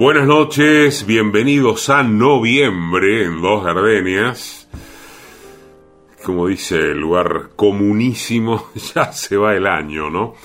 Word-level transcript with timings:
Buenas 0.00 0.26
noches, 0.26 1.04
bienvenidos 1.04 1.90
a 1.90 2.02
noviembre 2.02 3.24
en 3.26 3.42
Dos 3.42 3.62
Gardenias. 3.62 4.66
Como 6.24 6.46
dice 6.46 6.92
el 6.92 7.00
lugar 7.00 7.50
comunísimo, 7.54 8.70
ya 8.94 9.12
se 9.12 9.36
va 9.36 9.54
el 9.54 9.66
año, 9.66 10.08
¿no? 10.08 10.36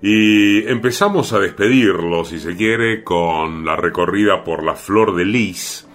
Y 0.00 0.64
empezamos 0.68 1.32
a 1.32 1.40
despedirlo, 1.40 2.24
si 2.24 2.38
se 2.38 2.54
quiere, 2.54 3.02
con 3.02 3.64
la 3.64 3.74
recorrida 3.74 4.44
por 4.44 4.62
la 4.62 4.76
flor 4.76 5.16
de 5.16 5.24
lis 5.24 5.88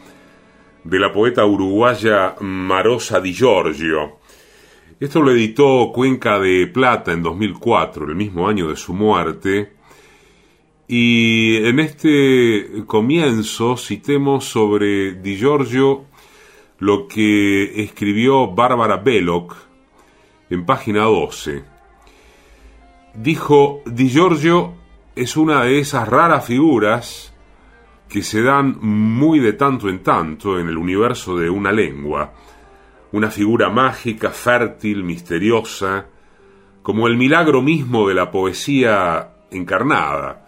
de 0.84 1.00
la 1.00 1.14
poeta 1.14 1.46
uruguaya 1.46 2.36
Marosa 2.42 3.22
Di 3.22 3.34
Giorgio. 3.34 4.20
Esto 5.00 5.22
lo 5.22 5.32
editó 5.32 5.90
Cuenca 5.94 6.38
de 6.38 6.68
Plata 6.68 7.14
en 7.14 7.24
2004, 7.24 8.10
el 8.10 8.16
mismo 8.16 8.50
año 8.50 8.68
de 8.68 8.76
su 8.76 8.94
muerte, 8.94 9.79
y 10.92 11.58
en 11.68 11.80
este 11.80 12.84
comienzo 12.88 13.78
citemos 13.78 14.46
sobre 14.46 15.14
Di 15.22 15.38
Giorgio 15.38 16.06
lo 16.80 17.08
que 17.08 17.84
escribió 17.84 18.48
Bárbara 18.48 18.98
Belloc 18.98 19.56
en 20.50 20.66
página 20.66 21.04
12. 21.04 21.64
Dijo, 23.14 23.84
Di 23.86 24.10
Giorgio 24.10 24.74
es 25.16 25.38
una 25.38 25.64
de 25.64 25.78
esas 25.78 26.08
raras 26.08 26.48
figuras 26.48 27.36
que 28.10 28.24
se 28.24 28.42
dan 28.42 28.80
muy 28.82 29.38
de 29.38 29.54
tanto 29.54 29.90
en 29.90 30.02
tanto 30.02 30.60
en 30.60 30.70
el 30.70 30.78
universo 30.78 31.38
de 31.38 31.52
una 31.52 31.72
lengua, 31.72 32.34
una 33.12 33.30
figura 33.30 33.70
mágica, 33.70 34.32
fértil, 34.32 35.04
misteriosa, 35.04 36.08
como 36.82 37.06
el 37.06 37.16
milagro 37.16 37.62
mismo 37.62 38.08
de 38.08 38.16
la 38.16 38.32
poesía 38.32 39.36
encarnada 39.52 40.48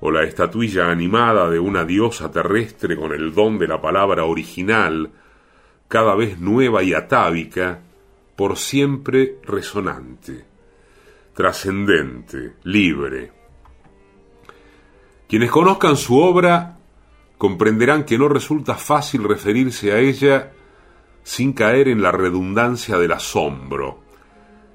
o 0.00 0.10
la 0.10 0.24
estatuilla 0.24 0.90
animada 0.90 1.50
de 1.50 1.58
una 1.58 1.84
diosa 1.84 2.30
terrestre 2.30 2.96
con 2.96 3.12
el 3.12 3.34
don 3.34 3.58
de 3.58 3.68
la 3.68 3.80
palabra 3.80 4.24
original, 4.24 5.10
cada 5.88 6.14
vez 6.14 6.38
nueva 6.40 6.82
y 6.82 6.94
atávica, 6.94 7.80
por 8.34 8.56
siempre 8.56 9.36
resonante, 9.44 10.44
trascendente, 11.34 12.54
libre. 12.64 13.32
Quienes 15.28 15.50
conozcan 15.50 15.96
su 15.96 16.18
obra 16.18 16.78
comprenderán 17.36 18.04
que 18.04 18.18
no 18.18 18.28
resulta 18.28 18.76
fácil 18.76 19.24
referirse 19.24 19.92
a 19.92 19.98
ella 19.98 20.52
sin 21.22 21.52
caer 21.52 21.88
en 21.88 22.02
la 22.02 22.10
redundancia 22.10 22.98
del 22.98 23.12
asombro, 23.12 24.00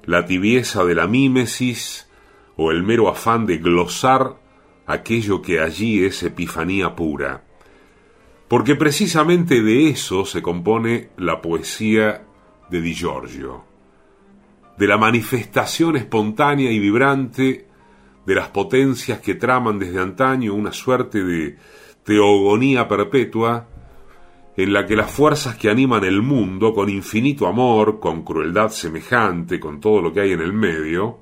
la 0.04 0.24
tibieza 0.24 0.84
de 0.84 0.94
la 0.94 1.08
mímesis 1.08 2.08
o 2.56 2.70
el 2.70 2.84
mero 2.84 3.08
afán 3.08 3.46
de 3.46 3.58
glosar 3.58 4.36
aquello 4.86 5.42
que 5.42 5.60
allí 5.60 6.04
es 6.04 6.22
epifanía 6.22 6.94
pura, 6.94 7.44
porque 8.48 8.76
precisamente 8.76 9.62
de 9.62 9.88
eso 9.88 10.24
se 10.24 10.42
compone 10.42 11.10
la 11.16 11.42
poesía 11.42 12.24
de 12.70 12.80
Di 12.80 12.94
Giorgio, 12.94 13.64
de 14.78 14.86
la 14.86 14.98
manifestación 14.98 15.96
espontánea 15.96 16.70
y 16.70 16.78
vibrante 16.78 17.66
de 18.24 18.34
las 18.34 18.48
potencias 18.48 19.20
que 19.20 19.34
traman 19.34 19.78
desde 19.78 20.00
antaño 20.00 20.54
una 20.54 20.72
suerte 20.72 21.22
de 21.24 21.56
teogonía 22.04 22.86
perpetua 22.86 23.68
en 24.56 24.72
la 24.72 24.86
que 24.86 24.96
las 24.96 25.10
fuerzas 25.10 25.56
que 25.56 25.68
animan 25.68 26.04
el 26.04 26.22
mundo 26.22 26.72
con 26.72 26.88
infinito 26.88 27.46
amor, 27.46 28.00
con 28.00 28.22
crueldad 28.22 28.70
semejante, 28.70 29.60
con 29.60 29.80
todo 29.80 30.00
lo 30.00 30.12
que 30.12 30.20
hay 30.20 30.32
en 30.32 30.40
el 30.40 30.52
medio, 30.52 31.18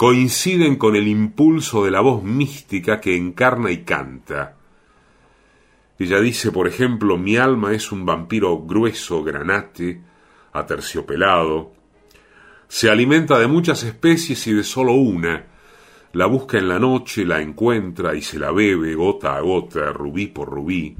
coinciden 0.00 0.76
con 0.76 0.96
el 0.96 1.06
impulso 1.08 1.84
de 1.84 1.90
la 1.90 2.00
voz 2.00 2.22
mística 2.22 3.02
que 3.02 3.18
encarna 3.18 3.70
y 3.70 3.82
canta. 3.82 4.56
Ella 5.98 6.22
dice, 6.22 6.50
por 6.52 6.66
ejemplo, 6.66 7.18
mi 7.18 7.36
alma 7.36 7.74
es 7.74 7.92
un 7.92 8.06
vampiro 8.06 8.62
grueso, 8.62 9.22
granate, 9.22 10.00
aterciopelado. 10.54 11.74
Se 12.66 12.88
alimenta 12.88 13.38
de 13.38 13.46
muchas 13.46 13.82
especies 13.82 14.46
y 14.46 14.54
de 14.54 14.64
sólo 14.64 14.94
una. 14.94 15.44
La 16.14 16.24
busca 16.24 16.56
en 16.56 16.68
la 16.68 16.78
noche, 16.78 17.26
la 17.26 17.42
encuentra 17.42 18.14
y 18.14 18.22
se 18.22 18.38
la 18.38 18.52
bebe 18.52 18.94
gota 18.94 19.36
a 19.36 19.40
gota, 19.42 19.92
rubí 19.92 20.28
por 20.28 20.48
rubí. 20.48 20.96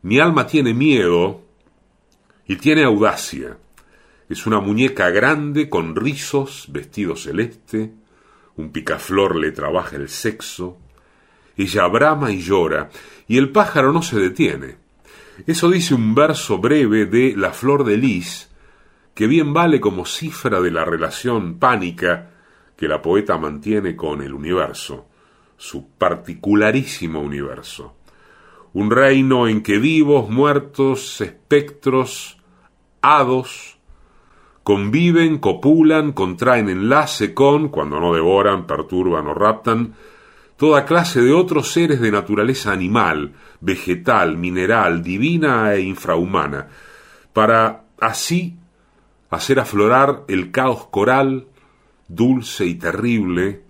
Mi 0.00 0.18
alma 0.18 0.46
tiene 0.46 0.72
miedo 0.72 1.42
y 2.46 2.56
tiene 2.56 2.84
audacia. 2.84 3.58
Es 4.30 4.46
una 4.46 4.60
muñeca 4.60 5.10
grande 5.10 5.68
con 5.68 5.94
rizos, 5.94 6.68
vestido 6.70 7.14
celeste, 7.14 7.97
un 8.58 8.70
picaflor 8.72 9.36
le 9.36 9.52
trabaja 9.52 9.96
el 9.96 10.08
sexo, 10.08 10.78
ella 11.56 11.86
brama 11.86 12.32
y 12.32 12.40
llora, 12.40 12.90
y 13.26 13.38
el 13.38 13.50
pájaro 13.50 13.92
no 13.92 14.02
se 14.02 14.18
detiene. 14.18 14.76
Eso 15.46 15.70
dice 15.70 15.94
un 15.94 16.14
verso 16.14 16.58
breve 16.58 17.06
de 17.06 17.34
La 17.36 17.52
flor 17.52 17.84
de 17.84 17.96
lis, 17.96 18.50
que 19.14 19.28
bien 19.28 19.54
vale 19.54 19.80
como 19.80 20.04
cifra 20.04 20.60
de 20.60 20.72
la 20.72 20.84
relación 20.84 21.58
pánica 21.58 22.30
que 22.76 22.88
la 22.88 23.00
poeta 23.00 23.38
mantiene 23.38 23.94
con 23.96 24.22
el 24.22 24.32
universo, 24.32 25.06
su 25.56 25.90
particularísimo 25.90 27.20
universo. 27.20 27.96
Un 28.72 28.90
reino 28.90 29.48
en 29.48 29.62
que 29.62 29.78
vivos, 29.78 30.28
muertos, 30.28 31.20
espectros, 31.20 32.38
hados, 33.02 33.77
conviven, 34.68 35.38
copulan, 35.38 36.12
contraen 36.12 36.68
enlace 36.68 37.32
con, 37.32 37.70
cuando 37.70 37.98
no 38.00 38.12
devoran, 38.12 38.66
perturban 38.66 39.26
o 39.26 39.32
raptan, 39.32 39.94
toda 40.58 40.84
clase 40.84 41.22
de 41.22 41.32
otros 41.32 41.72
seres 41.72 42.02
de 42.02 42.12
naturaleza 42.12 42.70
animal, 42.70 43.32
vegetal, 43.62 44.36
mineral, 44.36 45.02
divina 45.02 45.72
e 45.72 45.80
infrahumana, 45.80 46.68
para 47.32 47.84
así 47.98 48.58
hacer 49.30 49.58
aflorar 49.58 50.24
el 50.28 50.50
caos 50.50 50.88
coral, 50.88 51.46
dulce 52.06 52.66
y 52.66 52.74
terrible, 52.74 53.62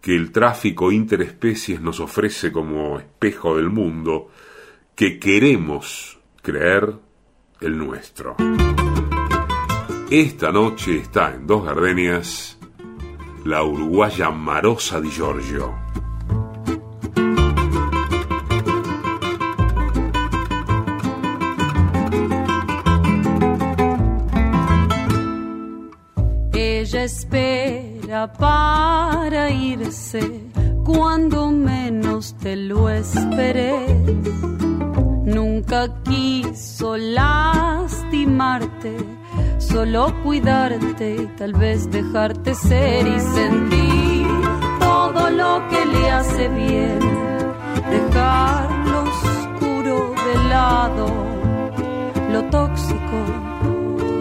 que 0.00 0.16
el 0.16 0.32
tráfico 0.32 0.90
interespecies 0.90 1.80
nos 1.80 2.00
ofrece 2.00 2.50
como 2.50 2.98
espejo 2.98 3.56
del 3.56 3.70
mundo, 3.70 4.32
que 4.96 5.20
queremos 5.20 6.18
creer 6.42 6.92
el 7.60 7.78
nuestro. 7.78 8.34
Esta 10.16 10.52
noche 10.52 10.98
está 10.98 11.34
en 11.34 11.44
Dos 11.44 11.64
Gardenias 11.64 12.56
la 13.44 13.64
uruguaya 13.64 14.30
Marosa 14.30 15.00
Di 15.00 15.10
Giorgio. 15.10 15.74
Ella 26.52 27.02
espera 27.02 28.32
para 28.34 29.50
irse 29.50 30.42
cuando 30.84 31.50
menos 31.50 32.36
te 32.38 32.54
lo 32.54 32.88
esperes. 32.88 33.90
Nunca 35.24 35.92
quiso 36.04 36.96
lastimarte 36.96 39.13
solo 39.74 40.14
cuidarte 40.22 41.16
y 41.16 41.26
tal 41.36 41.52
vez 41.52 41.90
dejarte 41.90 42.54
ser 42.54 43.08
y 43.08 43.18
sentir 43.18 44.24
todo 44.78 45.30
lo 45.30 45.68
que 45.68 45.84
le 45.84 46.10
hace 46.12 46.46
bien, 46.46 47.00
dejar 47.90 48.70
lo 48.86 49.02
oscuro 49.02 50.14
de 50.26 50.48
lado, 50.48 51.06
lo 52.30 52.44
tóxico 52.50 53.18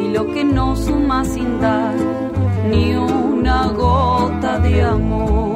y 0.01 0.07
lo 0.07 0.25
que 0.33 0.43
no 0.43 0.75
suma 0.75 1.23
sin 1.23 1.61
dar 1.61 1.93
ni 2.71 2.95
una 2.95 3.67
gota 3.67 4.57
de 4.57 4.81
amor. 4.81 5.52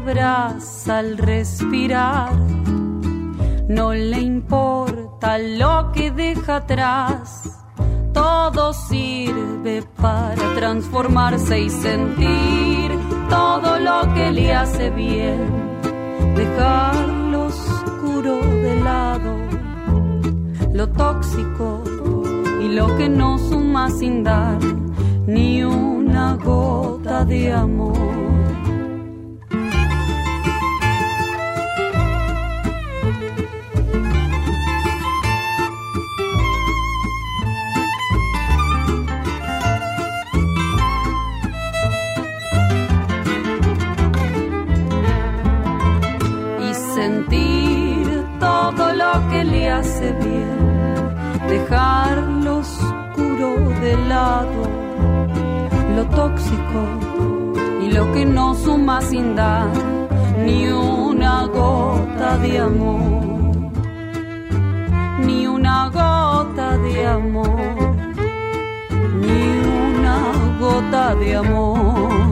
Abraza 0.00 0.98
al 0.98 1.18
respirar. 1.18 2.32
No 3.68 3.92
le 3.92 4.18
importa 4.18 5.38
lo 5.38 5.92
que 5.92 6.10
deja 6.10 6.56
atrás. 6.56 7.58
Todo 8.12 8.72
sirve 8.72 9.82
para 10.00 10.54
transformarse 10.54 11.60
y 11.60 11.70
sentir 11.70 12.98
todo 13.28 13.78
lo 13.78 14.14
que 14.14 14.32
le 14.32 14.54
hace 14.54 14.90
bien. 14.90 15.38
Dejar 16.34 17.08
lo 17.32 17.46
oscuro 17.46 18.36
de 18.66 18.80
lado, 18.80 19.32
lo 20.72 20.88
tóxico 20.88 21.82
y 22.62 22.68
lo 22.68 22.96
que 22.96 23.08
no 23.08 23.38
suma 23.38 23.90
sin 23.90 24.24
dar 24.24 24.58
ni 25.26 25.62
una 25.62 26.36
gota 26.36 27.24
de 27.24 27.52
amor. 27.52 28.39
Hace 50.00 50.12
bien 50.12 51.14
dejar 51.48 52.16
lo 52.44 52.58
oscuro 52.58 53.58
de 53.80 53.96
lado, 54.08 54.62
lo 55.94 56.06
tóxico 56.06 56.80
y 57.82 57.92
lo 57.92 58.10
que 58.12 58.24
no 58.24 58.54
suma 58.54 59.02
sin 59.02 59.34
dar 59.34 59.70
ni 60.44 60.68
una 60.68 61.46
gota 61.46 62.38
de 62.38 62.58
amor, 62.58 63.72
ni 65.26 65.46
una 65.46 65.90
gota 65.90 66.78
de 66.78 67.06
amor, 67.06 67.96
ni 69.20 69.42
una 69.96 70.18
gota 70.58 71.14
de 71.14 71.36
amor. 71.36 72.30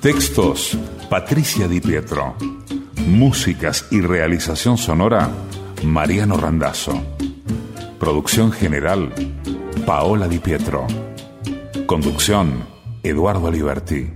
Textos 0.00 0.76
Patricia 1.12 1.68
Di 1.68 1.78
Pietro. 1.78 2.36
Músicas 3.06 3.86
y 3.90 4.00
realización 4.00 4.78
sonora, 4.78 5.28
Mariano 5.84 6.38
Randazzo. 6.38 7.04
Producción 8.00 8.50
general, 8.50 9.12
Paola 9.84 10.26
Di 10.26 10.38
Pietro. 10.38 10.86
Conducción, 11.84 12.64
Eduardo 13.02 13.48
Aliberti. 13.48 14.10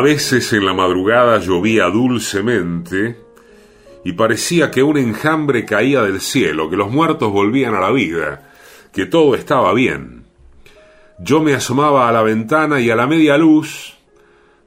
veces 0.00 0.52
en 0.52 0.64
la 0.64 0.72
madrugada 0.72 1.38
llovía 1.38 1.86
dulcemente 1.86 3.20
y 4.04 4.12
parecía 4.12 4.70
que 4.70 4.82
un 4.82 4.96
enjambre 4.96 5.64
caía 5.64 6.02
del 6.02 6.20
cielo, 6.20 6.70
que 6.70 6.76
los 6.76 6.90
muertos 6.90 7.30
volvían 7.30 7.74
a 7.74 7.80
la 7.80 7.90
vida, 7.90 8.50
que 8.92 9.06
todo 9.06 9.34
estaba 9.34 9.74
bien. 9.74 10.24
Yo 11.18 11.42
me 11.42 11.54
asomaba 11.54 12.08
a 12.08 12.12
la 12.12 12.22
ventana 12.22 12.80
y 12.80 12.90
a 12.90 12.96
la 12.96 13.06
media 13.06 13.36
luz 13.36 13.98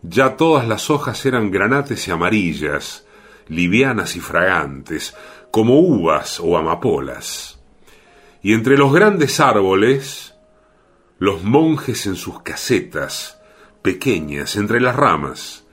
ya 0.03 0.35
todas 0.35 0.67
las 0.67 0.89
hojas 0.89 1.25
eran 1.25 1.49
granates 1.49 2.07
y 2.07 2.11
amarillas, 2.11 3.05
livianas 3.47 4.15
y 4.15 4.19
fragantes, 4.19 5.15
como 5.49 5.79
uvas 5.79 6.39
o 6.39 6.57
amapolas. 6.57 7.59
Y 8.41 8.53
entre 8.53 8.77
los 8.77 8.93
grandes 8.93 9.39
árboles 9.39 10.31
los 11.21 11.44
monjes 11.44 12.07
en 12.07 12.15
sus 12.15 12.41
casetas, 12.41 13.39
pequeñas, 13.83 14.56
entre 14.56 14.81
las 14.81 14.95
ramas. 14.95 15.68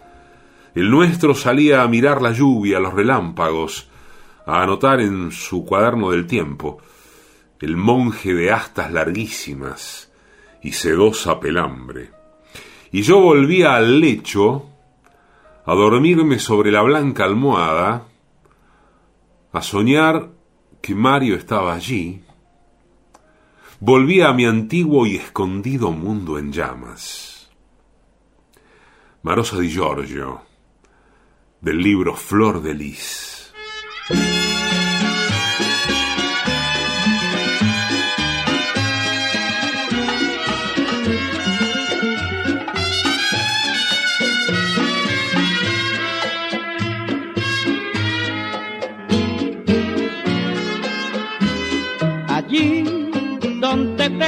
El 0.74 0.90
nuestro 0.90 1.34
salía 1.34 1.80
a 1.80 1.88
mirar 1.88 2.20
la 2.20 2.32
lluvia, 2.32 2.78
los 2.78 2.92
relámpagos, 2.92 3.88
a 4.44 4.62
anotar 4.62 5.00
en 5.00 5.32
su 5.32 5.64
cuaderno 5.64 6.10
del 6.10 6.26
tiempo, 6.26 6.82
el 7.60 7.78
monje 7.78 8.34
de 8.34 8.52
astas 8.52 8.92
larguísimas 8.92 10.12
y 10.62 10.72
sedosa 10.72 11.40
pelambre. 11.40 12.10
Y 12.92 13.00
yo 13.00 13.18
volvía 13.18 13.74
al 13.74 14.00
lecho, 14.00 14.68
a 15.64 15.72
dormirme 15.72 16.40
sobre 16.40 16.70
la 16.70 16.82
blanca 16.82 17.24
almohada, 17.24 18.06
a 19.50 19.62
soñar 19.62 20.28
que 20.82 20.94
Mario 20.94 21.36
estaba 21.36 21.72
allí, 21.72 22.22
volvía 23.80 24.28
a 24.28 24.32
mi 24.32 24.44
antiguo 24.44 25.06
y 25.06 25.16
escondido 25.16 25.92
mundo 25.92 26.38
en 26.38 26.52
llamas. 26.52 27.50
Marosa 29.22 29.58
di 29.58 29.68
Giorgio, 29.68 30.42
del 31.60 31.78
libro 31.78 32.14
Flor 32.14 32.62
de 32.62 32.74
Lis. 32.74 33.52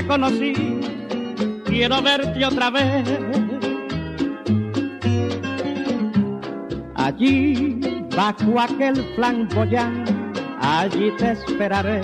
Conocí, 0.07 0.53
quiero 1.65 2.03
verte 2.03 2.45
otra 2.45 2.71
vez. 2.71 3.05
Allí, 6.95 7.81
bajo 8.15 8.61
aquel 8.61 8.97
flamboyán, 9.15 10.05
allí 10.61 11.11
te 11.19 11.33
esperaré. 11.33 12.03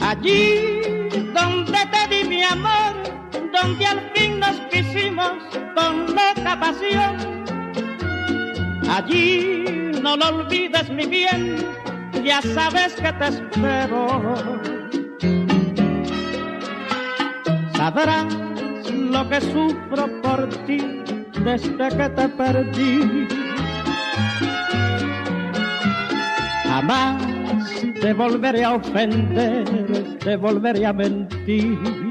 Allí 0.00 0.80
donde 1.34 1.78
te 1.92 2.14
di 2.14 2.28
mi 2.28 2.42
amor, 2.42 2.94
donde 3.52 3.86
al 3.86 4.00
fin 4.14 4.40
nos 4.40 4.56
quisimos 4.72 5.32
con 5.74 6.06
loca 6.06 6.58
pasión. 6.58 7.16
Allí 8.88 9.92
no 10.02 10.16
lo 10.16 10.28
olvides 10.28 10.88
mi 10.90 11.06
bien 11.06 11.74
ya 12.24 12.40
sabes 12.40 12.94
que 12.94 13.12
te 13.12 13.26
espero. 13.28 14.06
Sabrás 17.76 18.34
lo 18.90 19.28
que 19.28 19.40
sufro 19.40 20.22
por 20.22 20.48
ti 20.66 20.78
desde 21.44 21.88
que 21.88 22.08
te 22.08 22.28
perdí. 22.30 23.28
Jamás 26.64 27.22
te 28.00 28.12
volveré 28.12 28.64
a 28.64 28.74
ofender, 28.74 30.18
te 30.18 30.36
volveré 30.36 30.86
a 30.86 30.92
mentir. 30.92 32.03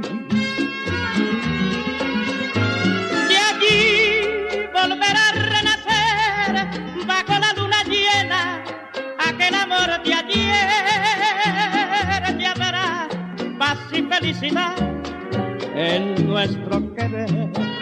En 15.76 16.28
nuestro 16.28 16.96
querer. 16.96 17.73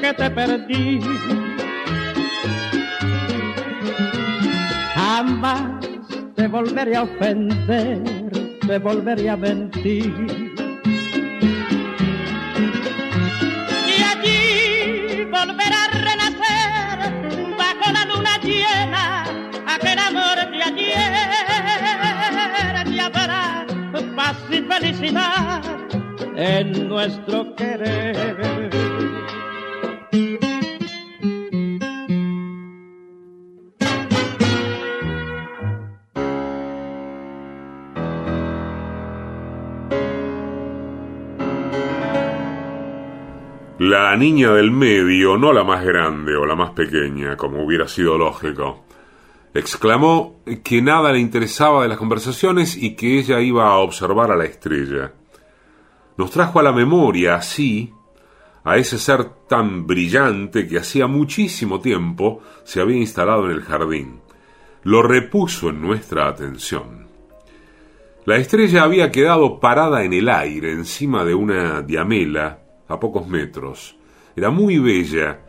que 0.00 0.14
te 0.14 0.30
perdí. 0.30 1.00
Jamás 4.94 5.80
te 6.34 6.48
volveré 6.48 6.96
a 6.96 7.02
ofender, 7.02 8.02
te 8.66 8.78
volveré 8.78 9.28
a 9.28 9.36
mentir. 9.36 10.54
Y 13.86 14.02
allí 14.10 15.24
volverá 15.24 15.84
a 15.84 15.88
renacer 16.08 17.56
bajo 17.58 17.92
la 17.92 18.04
luna 18.06 18.38
llena 18.42 19.24
aquel 19.66 19.98
amor 19.98 20.50
de 20.50 20.62
ayer. 20.62 21.12
Y 22.86 22.98
habrá 22.98 23.66
paz 24.16 24.36
y 24.50 24.60
felicidad 24.62 25.62
en 26.36 26.88
nuestro 26.88 27.54
querer. 27.54 29.09
La 43.90 44.16
niña 44.16 44.52
del 44.52 44.70
medio, 44.70 45.36
no 45.36 45.52
la 45.52 45.64
más 45.64 45.84
grande 45.84 46.36
o 46.36 46.46
la 46.46 46.54
más 46.54 46.70
pequeña, 46.70 47.36
como 47.36 47.64
hubiera 47.64 47.88
sido 47.88 48.16
lógico, 48.16 48.84
exclamó 49.52 50.42
que 50.62 50.80
nada 50.80 51.12
le 51.12 51.18
interesaba 51.18 51.82
de 51.82 51.88
las 51.88 51.98
conversaciones 51.98 52.76
y 52.76 52.94
que 52.94 53.18
ella 53.18 53.40
iba 53.40 53.66
a 53.66 53.78
observar 53.78 54.30
a 54.30 54.36
la 54.36 54.44
estrella. 54.44 55.12
Nos 56.16 56.30
trajo 56.30 56.60
a 56.60 56.62
la 56.62 56.70
memoria 56.70 57.34
así 57.34 57.92
a 58.62 58.76
ese 58.76 58.96
ser 58.96 59.24
tan 59.48 59.88
brillante 59.88 60.68
que 60.68 60.78
hacía 60.78 61.08
muchísimo 61.08 61.80
tiempo 61.80 62.42
se 62.62 62.80
había 62.80 62.98
instalado 62.98 63.46
en 63.46 63.56
el 63.56 63.62
jardín. 63.62 64.20
Lo 64.84 65.02
repuso 65.02 65.70
en 65.70 65.82
nuestra 65.82 66.28
atención. 66.28 67.08
La 68.24 68.36
estrella 68.36 68.84
había 68.84 69.10
quedado 69.10 69.58
parada 69.58 70.04
en 70.04 70.12
el 70.12 70.28
aire 70.28 70.70
encima 70.70 71.24
de 71.24 71.34
una 71.34 71.82
diamela 71.82 72.69
a 72.90 72.98
pocos 72.98 73.26
metros. 73.26 73.96
Era 74.36 74.50
muy 74.50 74.78
bella, 74.78 75.40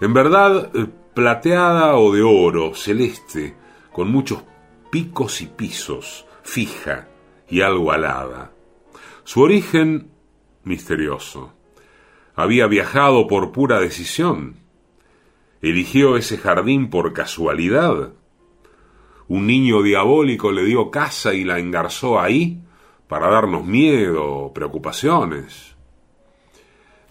en 0.00 0.12
verdad 0.12 0.70
eh, 0.74 0.86
plateada 1.14 1.96
o 1.96 2.12
de 2.12 2.22
oro, 2.22 2.74
celeste, 2.74 3.54
con 3.92 4.10
muchos 4.10 4.42
picos 4.90 5.40
y 5.40 5.46
pisos, 5.46 6.26
fija 6.42 7.08
y 7.48 7.60
algo 7.60 7.92
alada. 7.92 8.52
Su 9.24 9.42
origen 9.42 10.10
misterioso. 10.64 11.52
Había 12.34 12.66
viajado 12.66 13.28
por 13.28 13.52
pura 13.52 13.78
decisión. 13.78 14.56
Eligió 15.60 16.16
ese 16.16 16.38
jardín 16.38 16.90
por 16.90 17.12
casualidad. 17.12 18.14
Un 19.28 19.46
niño 19.46 19.82
diabólico 19.82 20.50
le 20.50 20.64
dio 20.64 20.90
casa 20.90 21.34
y 21.34 21.44
la 21.44 21.58
engarzó 21.58 22.18
ahí 22.18 22.62
para 23.06 23.28
darnos 23.28 23.64
miedo 23.64 24.50
preocupaciones 24.52 25.71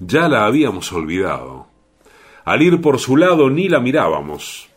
ya 0.04 0.28
la 0.28 0.46
habíamos 0.46 0.92
olvidado. 0.92 1.68
Al 2.44 2.64
ir 2.64 2.82
por 2.82 2.98
su 2.98 3.18
lado 3.18 3.52
ni 3.52 3.70
la 3.70 3.80
mirábamos. 3.80 4.68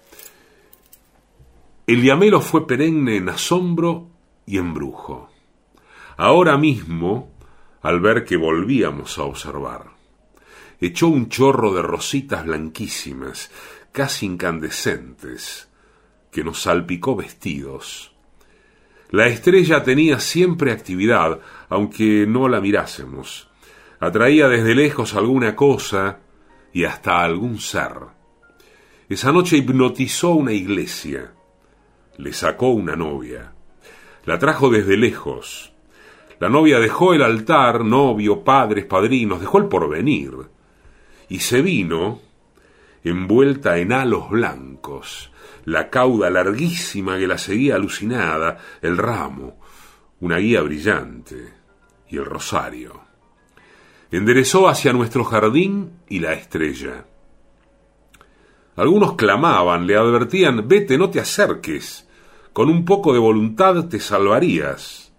El 1.87 2.02
diamelo 2.02 2.43
fue 2.43 2.66
perenne 2.66 3.16
en 3.16 3.31
asombro 3.31 4.11
y 4.45 4.59
embrujo. 4.59 5.31
Ahora 6.19 6.59
mismo, 6.59 7.33
al 7.81 8.00
ver 8.00 8.25
que 8.25 8.37
volvíamos 8.37 9.19
a 9.19 9.23
observar, 9.23 9.87
echó 10.78 11.09
un 11.09 11.31
chorro 11.31 11.73
de 11.73 11.81
rositas 11.81 12.45
blanquísimas, 12.45 13.50
casi 13.93 14.26
incandescentes, 14.26 15.71
que 16.31 16.45
nos 16.45 16.61
salpicó 16.61 17.16
vestidos. 17.16 18.12
La 19.09 19.26
estrella 19.28 19.83
tenía 19.85 20.21
siempre 20.21 20.71
actividad, 20.71 21.40
aunque 21.71 22.26
no 22.26 22.49
la 22.49 22.61
mirásemos 22.61 23.49
atraía 24.06 24.49
desde 24.49 24.75
lejos 24.75 25.14
alguna 25.14 25.54
cosa 25.56 26.18
y 26.73 26.84
hasta 26.84 27.23
algún 27.23 27.58
ser. 27.58 27.92
Esa 29.08 29.32
noche 29.32 29.56
hipnotizó 29.56 30.32
una 30.32 30.52
iglesia, 30.52 31.32
le 32.18 32.32
sacó 32.32 32.68
una 32.70 32.96
novia, 32.96 33.52
la 34.25 34.38
trajo 34.38 34.70
desde 34.70 34.96
lejos. 34.96 35.73
La 36.40 36.49
novia 36.49 36.80
dejó 36.80 37.14
el 37.14 37.23
altar, 37.23 37.84
novio, 37.84 38.42
padres, 38.42 38.84
padrinos, 38.87 39.40
dejó 39.40 39.58
el 39.58 39.66
porvenir, 39.66 40.32
y 41.28 41.38
se 41.38 41.62
vino 41.62 42.20
envuelta 43.04 43.78
en 43.78 43.92
halos 43.92 44.30
blancos, 44.30 45.30
la 45.66 45.90
cauda 45.90 46.30
larguísima 46.30 47.18
que 47.18 47.26
la 47.26 47.38
seguía 47.38 47.76
alucinada, 47.76 48.58
el 48.80 48.96
ramo, 48.96 49.61
una 50.20 50.38
guía 50.38 50.62
brillante 50.62 51.52
y 52.08 52.16
el 52.16 52.25
rosario 52.25 53.03
enderezó 54.16 54.68
hacia 54.68 54.92
nuestro 54.92 55.25
jardín 55.25 55.92
y 56.09 56.21
la 56.21 56.35
estrella. 56.35 57.06
Algunos 58.76 59.14
clamaban, 59.14 59.87
le 59.87 59.97
advertían, 59.97 60.68
vete, 60.68 60.99
no 60.99 61.11
te 61.11 61.21
acerques, 61.21 62.09
con 62.52 62.68
un 62.68 62.85
poco 62.85 63.12
de 63.12 63.18
voluntad 63.18 63.88
te 63.88 64.00
salvarías. 64.00 65.12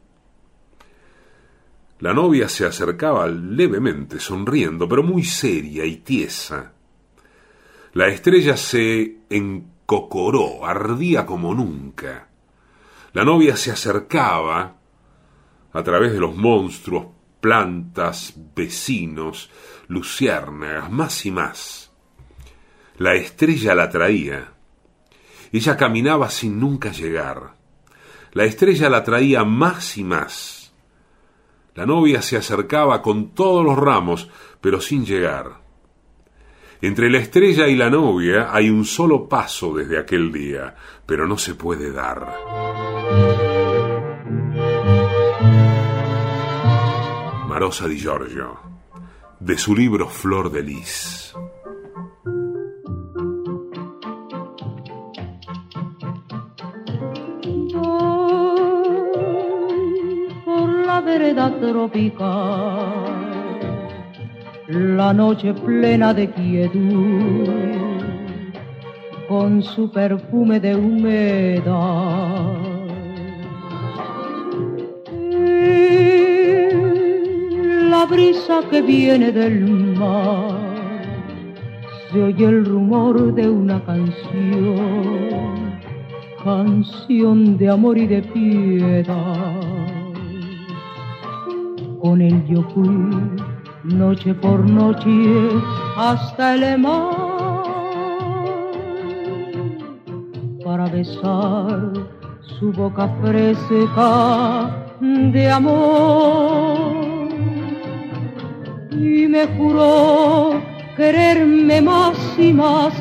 La 2.00 2.14
novia 2.14 2.50
se 2.50 2.66
acercaba 2.66 3.28
levemente, 3.28 4.20
sonriendo, 4.20 4.88
pero 4.88 5.02
muy 5.02 5.24
seria 5.24 5.86
y 5.86 5.98
tiesa. 5.98 6.74
La 7.94 8.10
estrella 8.10 8.58
se 8.58 9.20
encocoró, 9.30 10.66
ardía 10.66 11.26
como 11.26 11.54
nunca. 11.54 12.28
La 13.14 13.24
novia 13.24 13.56
se 13.56 13.72
acercaba 13.72 14.76
a 15.72 15.84
través 15.84 16.12
de 16.12 16.20
los 16.20 16.36
monstruos 16.36 17.15
plantas, 17.46 18.34
vecinos, 18.56 19.52
luciérnagas, 19.88 20.90
más 20.90 21.28
y 21.28 21.32
más. 21.32 21.92
La 22.98 23.14
estrella 23.14 23.76
la 23.76 23.88
traía. 23.88 24.54
Ella 25.52 25.78
caminaba 25.78 26.32
sin 26.32 26.60
nunca 26.60 26.92
llegar. 26.92 27.54
La 28.32 28.46
estrella 28.46 28.90
la 28.90 29.04
traía 29.04 29.44
más 29.44 29.96
y 29.96 30.04
más. 30.04 30.74
La 31.76 31.86
novia 31.86 32.24
se 32.24 32.36
acercaba 32.36 33.04
con 33.04 33.36
todos 33.36 33.64
los 33.64 33.78
ramos, 33.78 34.28
pero 34.60 34.82
sin 34.82 35.06
llegar. 35.06 35.62
Entre 36.82 37.12
la 37.12 37.20
estrella 37.20 37.68
y 37.68 37.76
la 37.76 37.92
novia 37.92 38.50
hay 38.52 38.72
un 38.72 38.86
solo 38.86 39.30
paso 39.30 39.72
desde 39.72 40.00
aquel 40.00 40.32
día, 40.32 40.74
pero 41.06 41.28
no 41.28 41.38
se 41.38 41.54
puede 41.54 41.92
dar. 41.92 43.54
Marosa 47.56 47.88
di 47.88 47.96
Giorgio, 47.96 48.60
de 49.40 49.58
su 49.58 49.74
libro 49.74 50.10
Flor 50.10 50.52
de 50.52 50.62
Lis. 50.62 51.34
por 60.44 60.70
la 60.86 61.00
vereda 61.00 61.50
tropical, 61.62 62.92
la 64.68 65.14
noche 65.14 65.54
plena 65.54 66.14
de 66.14 66.30
quietud, 66.32 67.48
con 69.30 69.64
su 69.64 69.90
perfume 69.90 70.60
de 70.60 70.76
humedad 70.76 72.65
brisa 78.06 78.62
que 78.70 78.82
viene 78.82 79.32
del 79.32 79.96
mar, 79.98 80.60
se 82.12 82.24
oye 82.24 82.46
el 82.46 82.66
rumor 82.66 83.34
de 83.34 83.50
una 83.50 83.84
canción, 83.84 85.80
canción 86.44 87.58
de 87.58 87.70
amor 87.70 87.98
y 87.98 88.08
de 88.08 88.22
piedad. 88.22 89.62
Con 92.02 92.22
él 92.22 92.46
yo 92.48 92.62
fui 92.74 92.90
noche 93.84 94.34
por 94.36 94.70
noche 94.70 95.10
hasta 95.98 96.56
el 96.56 96.80
mar. 96.80 97.64
Para 100.64 100.88
besar 100.88 101.94
su 102.42 102.72
boca 102.72 103.08
fresca 103.22 104.88
de 105.00 105.50
amor 105.52 107.05
y 109.00 109.28
me 109.28 109.46
juró 109.58 110.62
quererme 110.96 111.82
más 111.82 112.18
y 112.38 112.54
más 112.54 112.94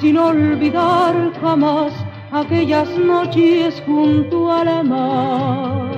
sin 0.00 0.16
olvidar 0.16 1.32
jamás 1.40 1.92
aquellas 2.32 2.88
noches 2.98 3.82
junto 3.86 4.52
a 4.52 4.64
la 4.64 4.82
mar. 4.82 5.90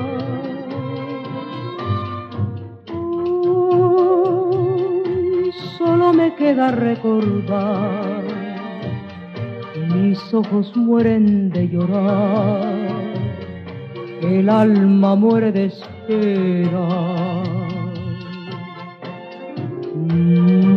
solo 5.78 6.12
me 6.12 6.35
queda 6.37 6.71
recordar, 6.71 8.23
mis 9.94 10.18
ojos 10.32 10.71
mueren 10.76 11.50
de 11.50 11.68
llorar, 11.68 12.88
el 14.23 14.49
alma 14.49 15.16
muere 15.16 15.50
de 15.50 15.64
esperar. 15.66 17.71
Que 20.09 20.71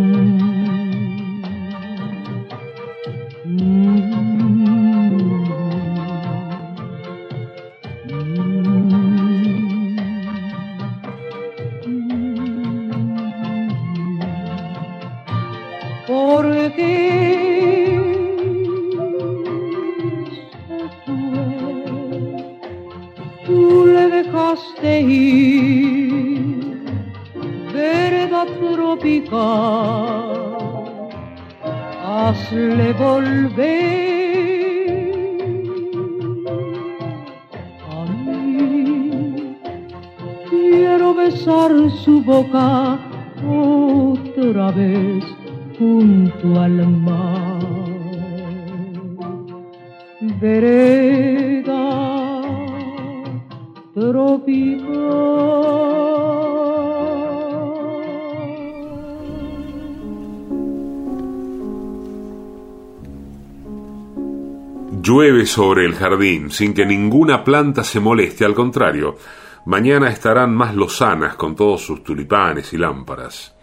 Sobre 65.45 65.85
el 65.85 65.95
jardín 65.95 66.51
sin 66.51 66.73
que 66.73 66.85
ninguna 66.85 67.43
planta 67.43 67.83
se 67.83 67.99
moleste, 67.99 68.45
al 68.45 68.53
contrario, 68.53 69.17
Mañana 69.65 70.09
estarán 70.09 70.55
más 70.55 70.75
lozanas 70.75 71.35
con 71.35 71.55
todos 71.55 71.81
sus 71.81 72.03
tulipanes 72.03 72.71
y 72.73 72.77
lámparas. 72.77 73.55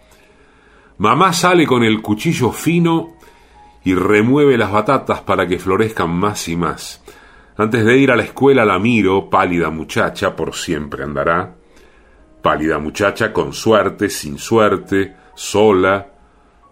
Mamá 0.97 1.31
sale 1.31 1.65
con 1.65 1.81
el 1.81 2.01
cuchillo 2.01 2.51
fino 2.51 3.15
y 3.85 3.95
remueve 3.95 4.57
las 4.57 4.71
batatas 4.71 5.21
para 5.21 5.47
que 5.47 5.59
florezcan 5.59 6.09
más 6.09 6.49
y 6.49 6.57
más. 6.57 7.01
Antes 7.55 7.85
de 7.85 7.97
ir 7.97 8.11
a 8.11 8.17
la 8.17 8.23
escuela 8.23 8.65
la 8.65 8.79
miro, 8.79 9.29
pálida 9.29 9.69
muchacha, 9.69 10.35
por 10.35 10.53
siempre 10.55 11.03
andará. 11.03 11.55
Pálida 12.41 12.79
muchacha 12.79 13.31
con 13.31 13.53
suerte, 13.53 14.09
sin 14.09 14.37
suerte, 14.37 15.15
sola, 15.35 16.05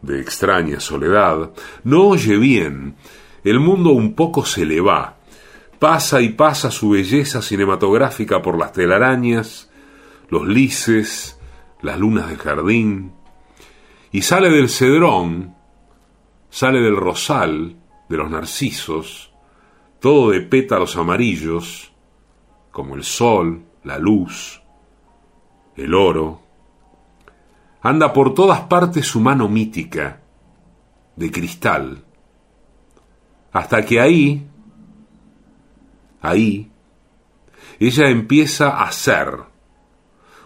de 0.02 0.20
extraña 0.20 0.82
soledad. 0.82 1.52
No 1.86 2.08
oye 2.08 2.36
bien, 2.36 2.96
el 3.44 3.60
mundo 3.60 3.92
un 3.92 4.14
poco 4.14 4.46
se 4.46 4.66
le 4.66 4.82
va 4.82 5.18
pasa 5.82 6.22
y 6.22 6.30
pasa 6.30 6.70
su 6.70 6.92
belleza 6.92 7.42
cinematográfica 7.42 8.40
por 8.40 8.56
las 8.56 8.72
telarañas, 8.72 9.72
los 10.30 10.48
lices, 10.48 11.40
las 11.82 11.98
lunas 11.98 12.30
del 12.30 12.38
jardín, 12.38 13.14
y 14.12 14.22
sale 14.22 14.52
del 14.52 14.70
cedrón, 14.70 15.56
sale 16.52 16.82
del 16.82 16.96
rosal, 16.96 17.78
de 18.08 18.16
los 18.16 18.30
narcisos, 18.30 19.34
todo 20.00 20.30
de 20.30 20.42
pétalos 20.42 20.96
amarillos, 20.98 21.92
como 22.72 22.94
el 22.94 23.04
sol, 23.04 23.64
la 23.84 23.98
luz, 23.98 24.62
el 25.76 25.96
oro. 25.96 26.44
Anda 27.82 28.14
por 28.14 28.36
todas 28.36 28.60
partes 28.62 29.08
su 29.08 29.20
mano 29.20 29.50
mítica, 29.50 30.22
de 31.16 31.32
cristal, 31.32 32.06
hasta 33.52 33.86
que 33.86 34.00
ahí, 34.00 34.48
Ahí, 36.22 36.72
ella 37.80 38.10
empieza 38.10 38.84
a 38.84 38.92
ser 38.92 39.30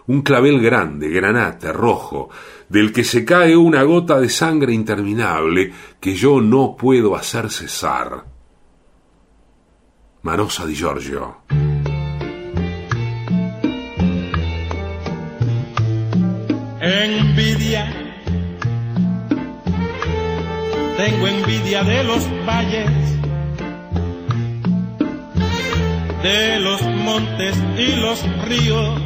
un 0.06 0.22
clavel 0.22 0.60
grande, 0.62 1.10
granate, 1.10 1.70
rojo, 1.72 2.30
del 2.68 2.92
que 2.92 3.04
se 3.04 3.24
cae 3.24 3.56
una 3.56 3.82
gota 3.82 4.18
de 4.18 4.30
sangre 4.30 4.72
interminable 4.72 5.72
que 6.00 6.14
yo 6.14 6.40
no 6.40 6.76
puedo 6.76 7.14
hacer 7.14 7.50
cesar. 7.50 8.24
Marosa 10.22 10.64
di 10.64 10.74
Giorgio. 10.74 11.42
Envidia. 16.80 18.05
Tengo 20.96 21.28
envidia 21.28 21.82
de 21.82 22.04
los 22.04 22.22
valles 22.46 23.16
de 26.26 26.58
los 26.58 26.82
montes 26.82 27.56
y 27.78 27.94
los 28.00 28.20
ríos, 28.48 29.00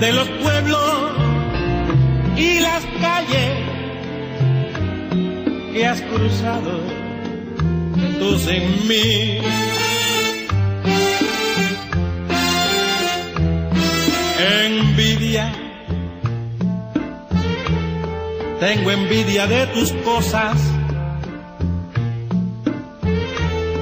de 0.00 0.12
los 0.12 0.26
pueblos 0.42 1.12
y 2.34 2.60
las 2.60 2.82
calles 3.00 3.52
que 5.72 5.86
has 5.86 6.00
cruzado 6.00 6.80
tú 8.18 8.50
en 8.50 8.88
mí. 8.88 9.38
Envidia, 14.64 15.52
tengo 18.60 18.90
envidia 18.90 19.46
de 19.46 19.66
tus 19.68 19.92
cosas 20.04 20.56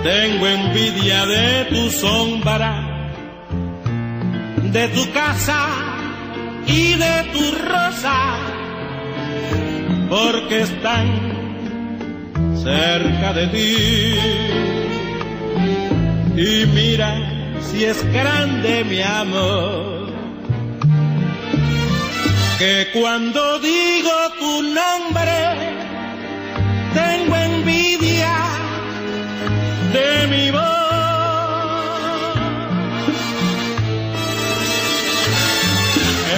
Tengo 0.06 0.46
envidia 0.46 1.26
de 1.26 1.64
tu 1.64 1.90
sombra, 1.90 2.72
de 4.62 4.86
tu 4.90 5.12
casa 5.12 5.66
y 6.64 6.94
de 6.94 7.24
tu 7.32 7.44
rosa, 7.66 8.38
porque 10.08 10.60
están 10.60 11.08
cerca 12.62 13.32
de 13.32 13.48
ti. 13.48 14.14
Y 16.36 16.66
mira 16.66 17.58
si 17.62 17.84
es 17.84 18.04
grande 18.12 18.84
mi 18.84 19.02
amor, 19.02 19.95
que 22.58 22.88
cuando 22.92 23.58
digo 23.58 24.10
tu 24.38 24.62
nombre, 24.62 25.38
tengo 26.94 27.36
envidia 27.36 28.36
de 29.92 30.26
mi 30.28 30.50
voz. 30.50 30.62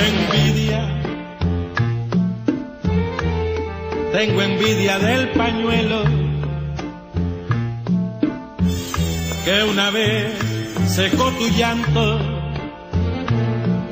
Envidia, 0.09 0.83
tengo 4.13 4.43
envidia 4.43 4.99
del 4.99 5.29
pañuelo 5.31 6.03
que 9.45 9.65
una 9.65 9.91
vez 9.91 10.33
secó 10.89 11.31
tu 11.33 11.49
llanto. 11.49 12.19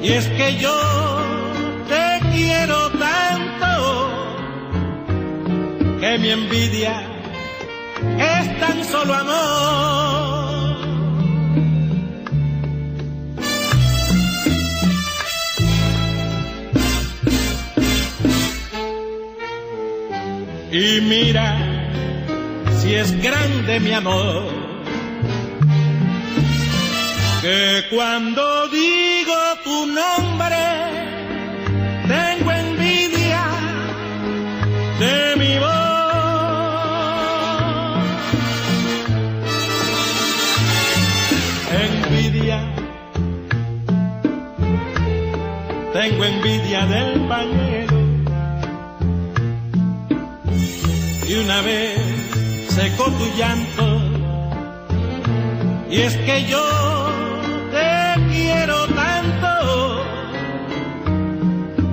Y 0.03 0.12
es 0.12 0.29
que 0.29 0.57
yo 0.57 1.16
que 6.07 6.19
mi 6.19 6.31
envidia 6.31 6.95
es 8.19 8.61
tan 8.61 8.85
solo 8.85 9.12
amor. 9.14 10.77
Y 20.71 21.01
mira 21.01 21.49
si 22.79 22.95
es 22.95 23.11
grande 23.23 23.81
mi 23.81 23.92
amor, 23.92 24.53
que 27.42 27.85
cuando 27.90 28.69
digo 28.69 29.38
tu 29.64 29.87
nombre, 29.87 31.06
tengo 46.09 46.25
envidia 46.25 46.87
del 46.87 47.27
pañero. 47.27 47.97
Y 51.29 51.35
una 51.35 51.61
vez 51.62 51.99
secó 52.69 53.05
tu 53.07 53.27
llanto, 53.37 53.87
y 55.90 55.97
es 55.97 56.16
que 56.19 56.45
yo 56.45 56.64
te 57.73 58.21
quiero 58.31 58.87
tanto, 59.03 60.05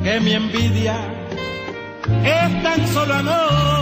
que 0.04 0.20
mi 0.20 0.34
envidia 0.34 0.96
es 2.24 2.64
tan 2.64 2.88
solo 2.90 3.14
amor. 3.16 3.73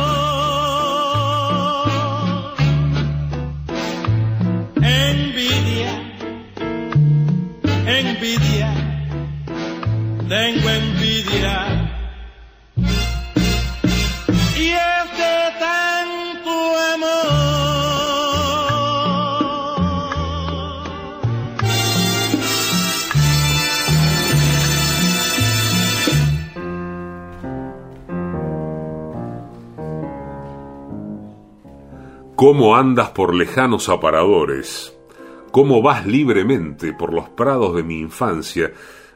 tengo 10.32 10.70
envidia. 10.70 11.92
Y 14.56 14.70
es 14.70 15.10
tanto 15.60 16.54
amor. 16.94 17.32
¿Cómo 32.38 32.78
andas 32.78 33.10
por 33.10 33.36
lejanos 33.36 33.90
aparadores? 33.90 34.98
¿Cómo 35.52 35.82
vas 35.82 36.06
libremente 36.06 36.94
por 36.94 37.14
los 37.14 37.28
prados 37.28 37.76
de 37.76 37.84
mi 37.84 38.00
infancia? 38.00 38.72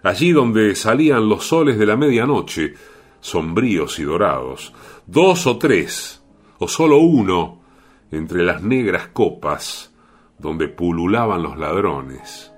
Allí 0.05 0.31
donde 0.31 0.75
salían 0.75 1.27
los 1.27 1.47
soles 1.47 1.79
de 1.79 1.85
la 1.87 1.97
medianoche, 1.97 2.75
sombríos 3.21 3.97
y 3.97 4.03
dorados, 4.03 4.71
dos 5.07 5.47
o 5.47 5.57
tres, 5.57 6.23
o 6.59 6.67
solo 6.67 6.99
uno, 6.99 7.63
entre 8.11 8.43
las 8.43 8.61
negras 8.61 9.07
copas 9.07 9.91
donde 10.37 10.67
pululaban 10.67 11.41
los 11.41 11.57
ladrones. 11.57 12.53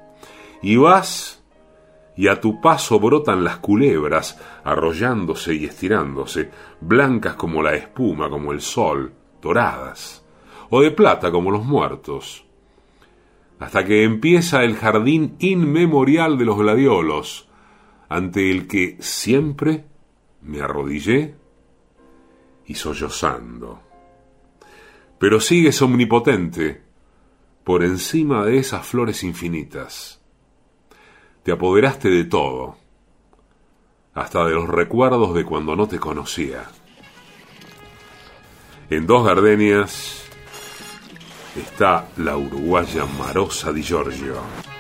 Y 0.62 0.76
vas, 0.76 1.42
y 2.18 2.28
a 2.28 2.42
tu 2.42 2.60
paso 2.60 3.00
brotan 3.00 3.46
las 3.46 3.60
culebras, 3.60 4.38
arrollándose 4.66 5.54
y 5.54 5.64
estirándose, 5.64 6.52
blancas 6.82 7.36
como 7.36 7.64
la 7.64 7.76
espuma, 7.76 8.30
como 8.30 8.52
el 8.52 8.60
sol, 8.60 9.14
doradas, 9.42 10.26
o 10.70 10.82
de 10.82 10.92
plata 10.92 11.32
como 11.32 11.50
los 11.50 11.64
muertos, 11.64 12.46
hasta 13.60 13.86
que 13.86 14.04
empieza 14.04 14.64
el 14.64 14.76
jardín 14.76 15.36
inmemorial 15.40 16.38
de 16.38 16.46
los 16.46 16.58
gladiolos, 16.58 17.50
ante 18.10 18.52
el 18.52 18.68
que 18.68 18.98
siempre 19.00 19.86
me 20.42 20.62
arrodillé 20.62 21.36
y 22.66 22.76
sollozando. 22.76 23.82
Pero 25.20 25.40
sigues 25.40 25.82
omnipotente 25.82 26.82
por 27.64 27.84
encima 27.84 28.46
de 28.46 28.60
esas 28.60 28.86
flores 28.86 29.24
infinitas. 29.24 30.22
Te 31.44 31.52
apoderaste 31.52 32.10
de 32.10 32.26
todo, 32.26 32.78
hasta 34.14 34.46
de 34.46 34.54
los 34.54 34.70
recuerdos 34.70 35.34
de 35.34 35.44
cuando 35.44 35.76
no 35.76 35.88
te 35.88 36.00
conocía. 36.00 36.66
En 38.90 39.06
dos 39.06 39.26
gardenias 39.26 40.27
está 41.58 42.08
la 42.18 42.38
uruguaya 42.38 43.06
Marosa 43.06 43.72
Di 43.72 43.82
Giorgio. 43.82 44.77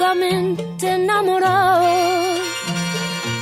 Locamente 0.00 0.94
enamorado. 0.94 1.86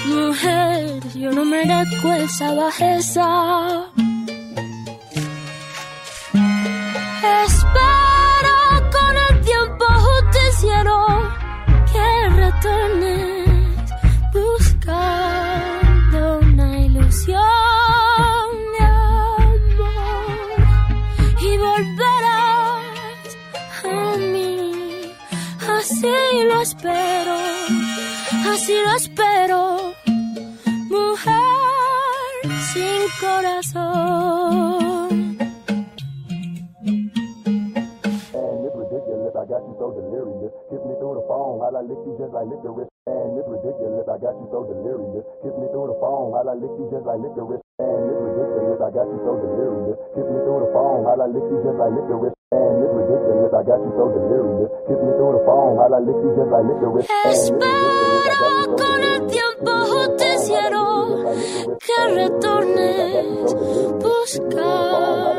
Mujer, 0.06 1.00
yo 1.14 1.30
no 1.30 1.44
merezco 1.44 2.12
esa 2.12 2.52
bajeza. 2.52 3.92
You 42.08 42.16
just 42.16 42.32
like 42.32 42.48
licorice. 42.48 42.88
And 43.04 43.36
it's 43.36 43.48
ridiculous, 43.48 44.08
I 44.08 44.16
got 44.16 44.32
you 44.40 44.48
so 44.48 44.64
delirious. 44.64 45.24
Kiss 45.44 45.52
me 45.60 45.68
through 45.68 45.92
the 45.92 45.96
phone 46.00 46.32
while 46.32 46.48
I 46.48 46.56
lick 46.56 46.72
you 46.80 46.88
just 46.88 47.04
like 47.04 47.20
licorice. 47.20 47.60
And 47.80 48.08
it's 48.08 48.20
ridiculous, 48.20 48.80
I 48.80 48.90
got 48.96 49.06
you 49.12 49.18
so 49.28 49.32
delirious. 49.36 49.96
Kiss 50.16 50.24
me 50.24 50.38
through 50.44 50.60
the 50.64 50.70
phone 50.72 51.04
while 51.04 51.20
I 51.20 51.28
lick 51.28 51.44
you 51.44 51.60
just 51.60 51.76
like 51.76 51.92
licorice. 51.92 52.32
And 52.52 52.80
it's 52.80 52.94
ridiculous, 52.96 53.52
I 53.52 53.62
got 53.68 53.80
you 53.84 53.92
so 53.92 54.04
delirious. 54.08 54.70
Kiss 54.88 55.00
me 55.04 55.12
through 55.20 55.32
the 55.36 55.42
phone 55.44 55.72
while 55.76 55.92
I 55.92 56.00
lick 56.00 56.16
you 56.16 56.30
just 56.32 56.48
like 56.48 56.64
licorice. 56.64 57.12
Espero 57.28 58.72
con 58.72 59.00
el 59.04 59.20
tiempo 59.28 59.72
justiciero 59.92 60.80
que 61.76 61.98
retornes 62.16 63.52
buscando 64.00 64.58
una 64.64 65.37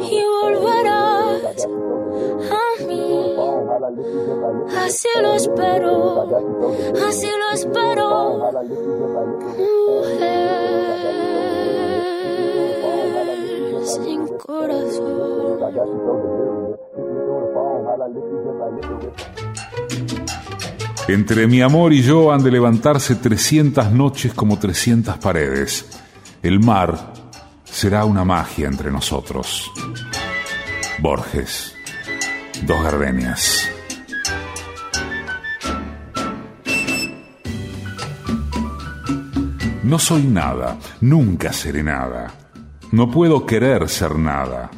y 0.00 0.24
volverás 0.42 1.66
a 2.50 2.84
mí. 2.86 3.36
Así 4.76 5.08
lo 5.20 5.32
espero, 5.34 6.22
así 7.08 7.28
lo 7.28 7.50
espero, 7.52 8.38
mujer 9.56 10.38
sin 13.84 14.28
corazón. 14.38 15.18
Entre 21.08 21.46
mi 21.46 21.62
amor 21.62 21.94
y 21.94 22.02
yo 22.02 22.32
han 22.32 22.42
de 22.42 22.50
levantarse 22.50 23.14
300 23.14 23.90
noches 23.92 24.34
como 24.34 24.58
300 24.58 25.16
paredes. 25.16 25.86
El 26.42 26.60
mar 26.60 27.14
será 27.64 28.04
una 28.04 28.24
magia 28.24 28.68
entre 28.68 28.92
nosotros. 28.92 29.70
Borges, 30.98 31.74
dos 32.66 32.82
gardenias. 32.82 33.70
No 39.84 39.98
soy 39.98 40.24
nada, 40.24 40.78
nunca 41.00 41.54
seré 41.54 41.82
nada. 41.82 42.34
No 42.92 43.10
puedo 43.10 43.46
querer 43.46 43.88
ser 43.88 44.18
nada. 44.18 44.70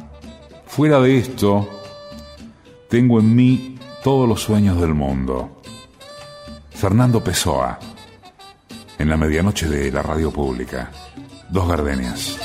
Fuera 0.65 1.01
de 1.01 1.17
esto, 1.17 1.67
tengo 2.87 3.19
en 3.19 3.35
mí 3.35 3.77
todos 4.01 4.29
los 4.29 4.41
sueños 4.41 4.79
del 4.79 4.93
mundo. 4.93 5.60
Fernando 6.81 7.23
Pessoa, 7.23 7.77
en 8.97 9.07
la 9.07 9.15
medianoche 9.15 9.69
de 9.69 9.91
la 9.91 10.01
radio 10.01 10.31
pública. 10.31 10.89
Dos 11.47 11.69
gardenias. 11.69 12.39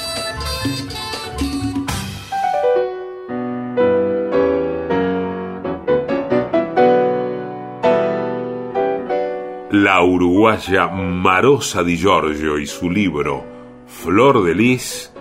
La 9.71 10.03
uruguaya 10.03 10.89
Marosa 10.89 11.83
Di 11.83 11.97
Giorgio 11.97 12.59
y 12.59 12.67
su 12.67 12.91
libro 12.91 13.43
Flor 13.87 14.45
de 14.45 14.55
Lis, 14.55 15.15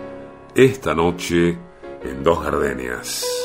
esta 0.54 0.94
noche 0.94 1.56
en 2.02 2.22
Dos 2.22 2.44
Gardenias. 2.44 3.35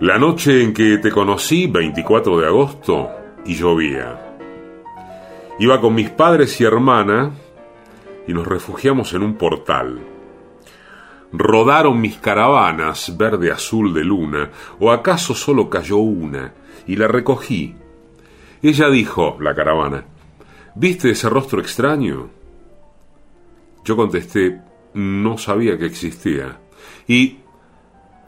La 0.00 0.16
noche 0.18 0.62
en 0.62 0.72
que 0.72 0.98
te 0.98 1.10
conocí, 1.10 1.66
24 1.66 2.38
de 2.38 2.46
agosto, 2.46 3.10
y 3.44 3.54
llovía. 3.54 4.36
Iba 5.58 5.80
con 5.80 5.94
mis 5.94 6.10
padres 6.10 6.60
y 6.60 6.64
hermana 6.64 7.32
y 8.26 8.32
nos 8.32 8.46
refugiamos 8.46 9.12
en 9.14 9.22
un 9.22 9.34
portal. 9.34 9.98
Rodaron 11.32 12.00
mis 12.00 12.16
caravanas 12.18 13.16
verde 13.16 13.50
azul 13.50 13.92
de 13.92 14.04
luna, 14.04 14.50
o 14.78 14.92
acaso 14.92 15.34
solo 15.34 15.68
cayó 15.68 15.96
una, 15.96 16.54
y 16.86 16.94
la 16.94 17.08
recogí. 17.08 17.74
Ella 18.62 18.88
dijo, 18.90 19.36
la 19.40 19.54
caravana, 19.54 20.04
¿Viste 20.80 21.10
ese 21.10 21.28
rostro 21.28 21.60
extraño? 21.60 22.30
Yo 23.84 23.96
contesté, 23.96 24.60
no 24.94 25.36
sabía 25.36 25.76
que 25.76 25.86
existía. 25.86 26.60
¿Y 27.08 27.38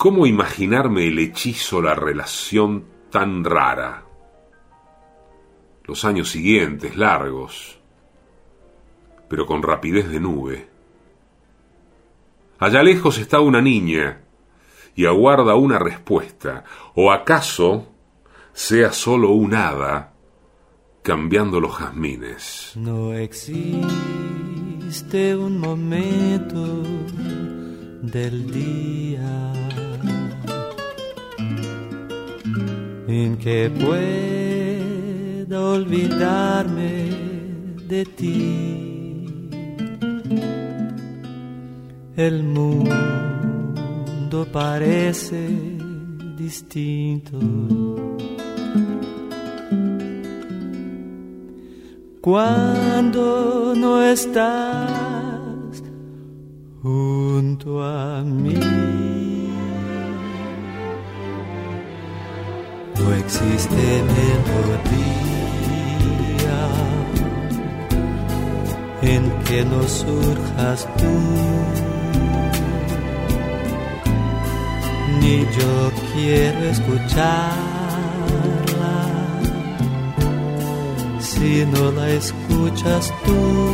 cómo 0.00 0.24
imaginarme 0.24 1.06
el 1.08 1.18
hechizo, 1.18 1.82
la 1.82 1.94
relación 1.94 2.86
tan 3.10 3.44
rara? 3.44 4.06
Los 5.84 6.06
años 6.06 6.30
siguientes, 6.30 6.96
largos, 6.96 7.78
pero 9.28 9.44
con 9.44 9.62
rapidez 9.62 10.08
de 10.08 10.18
nube. 10.18 10.70
Allá 12.58 12.82
lejos 12.82 13.18
está 13.18 13.40
una 13.40 13.60
niña 13.60 14.22
y 14.94 15.04
aguarda 15.04 15.54
una 15.54 15.78
respuesta, 15.78 16.64
o 16.94 17.12
acaso 17.12 17.88
sea 18.54 18.92
solo 18.92 19.32
un 19.32 19.52
hada 19.52 20.14
cambiando 21.02 21.60
los 21.60 21.76
jazmines. 21.76 22.72
No 22.74 23.12
existe 23.12 23.76
un 25.36 25.58
momento 25.58 26.84
del 28.00 28.50
día 28.50 29.59
en 33.10 33.36
que 33.38 33.68
pueda 33.68 35.60
olvidarme 35.60 37.10
de 37.88 38.04
ti. 38.04 39.26
El 42.16 42.44
mundo 42.44 44.46
parece 44.52 45.48
distinto. 46.36 47.36
Cuando 52.20 53.74
no 53.76 54.02
estás 54.02 55.82
junto 56.82 57.82
a 57.82 58.22
mí. 58.22 59.19
No 63.10 63.16
existe 63.16 64.04
melodía 64.14 65.00
en 69.02 69.22
que 69.46 69.64
no 69.64 69.82
surjas 69.82 70.86
tú. 70.96 71.14
ni 75.20 75.38
yo 75.40 75.90
quiero 76.14 76.60
escucharla 76.70 77.50
si 81.18 81.66
no 81.66 81.90
la 81.90 82.10
escuchas 82.10 83.12
tú. 83.24 83.72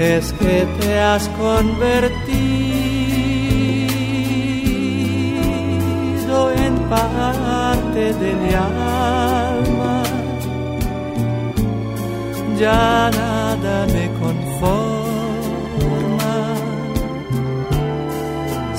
Es 0.00 0.32
que 0.32 0.66
te 0.80 0.98
has 0.98 1.28
convertido 1.28 2.81
parte 6.92 8.04
de 8.22 8.30
mi 8.42 8.52
alma. 8.54 9.94
Ya 12.60 13.10
nada 13.20 13.74
me 13.94 14.04
conforma 14.22 14.74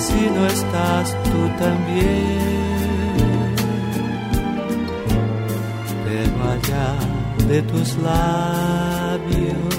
si 0.05 0.21
no 0.35 0.41
estás 0.55 1.07
tú 1.27 1.39
también. 1.63 2.53
Pero 6.05 6.35
allá 6.53 6.89
de 7.49 7.59
tus 7.71 7.89
labios, 8.09 9.73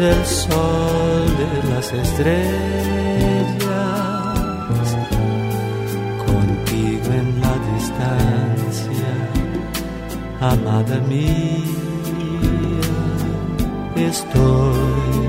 del 0.00 0.22
sol, 0.42 1.24
de 1.40 1.50
las 1.72 1.86
estrellas, 2.04 3.35
amada 10.40 11.00
minha, 11.00 11.64
estou 13.96 15.25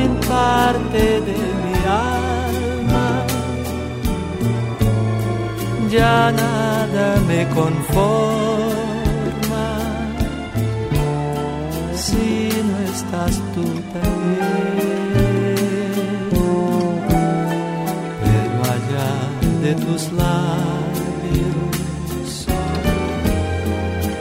en 0.03 0.15
parte 0.29 1.21
de 1.21 1.37
mi 1.63 1.77
alma. 1.87 3.09
Ya 5.91 6.33
nada 6.33 7.21
me 7.27 7.49
conforma 7.49 8.76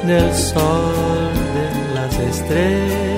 del 0.08 0.34
sol, 0.34 1.34
de 1.56 1.94
las 1.96 2.20
estrellas, 2.20 3.15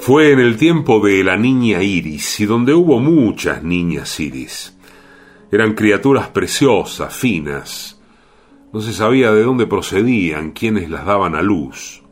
Fue 0.00 0.32
en 0.32 0.40
el 0.40 0.56
tiempo 0.56 0.98
de 1.00 1.22
la 1.22 1.36
niña 1.36 1.82
Iris 1.82 2.40
y 2.40 2.46
donde 2.46 2.72
hubo 2.72 3.00
muchas 3.00 3.62
niñas 3.62 4.18
Iris. 4.18 4.74
Eran 5.52 5.74
criaturas 5.74 6.28
preciosas, 6.28 7.14
finas. 7.14 8.00
No 8.72 8.80
se 8.80 8.94
sabía 8.94 9.30
de 9.30 9.42
dónde 9.42 9.66
procedían, 9.66 10.52
quiénes 10.52 10.88
las 10.88 11.04
daban 11.04 11.34
a 11.34 11.42
luz. 11.42 12.02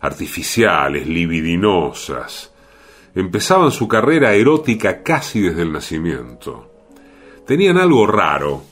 Artificiales, 0.00 1.08
libidinosas. 1.08 2.54
Empezaban 3.16 3.72
su 3.72 3.88
carrera 3.88 4.34
erótica 4.34 5.02
casi 5.02 5.40
desde 5.40 5.62
el 5.62 5.72
nacimiento. 5.72 6.70
Tenían 7.48 7.78
algo 7.78 8.06
raro. 8.06 8.62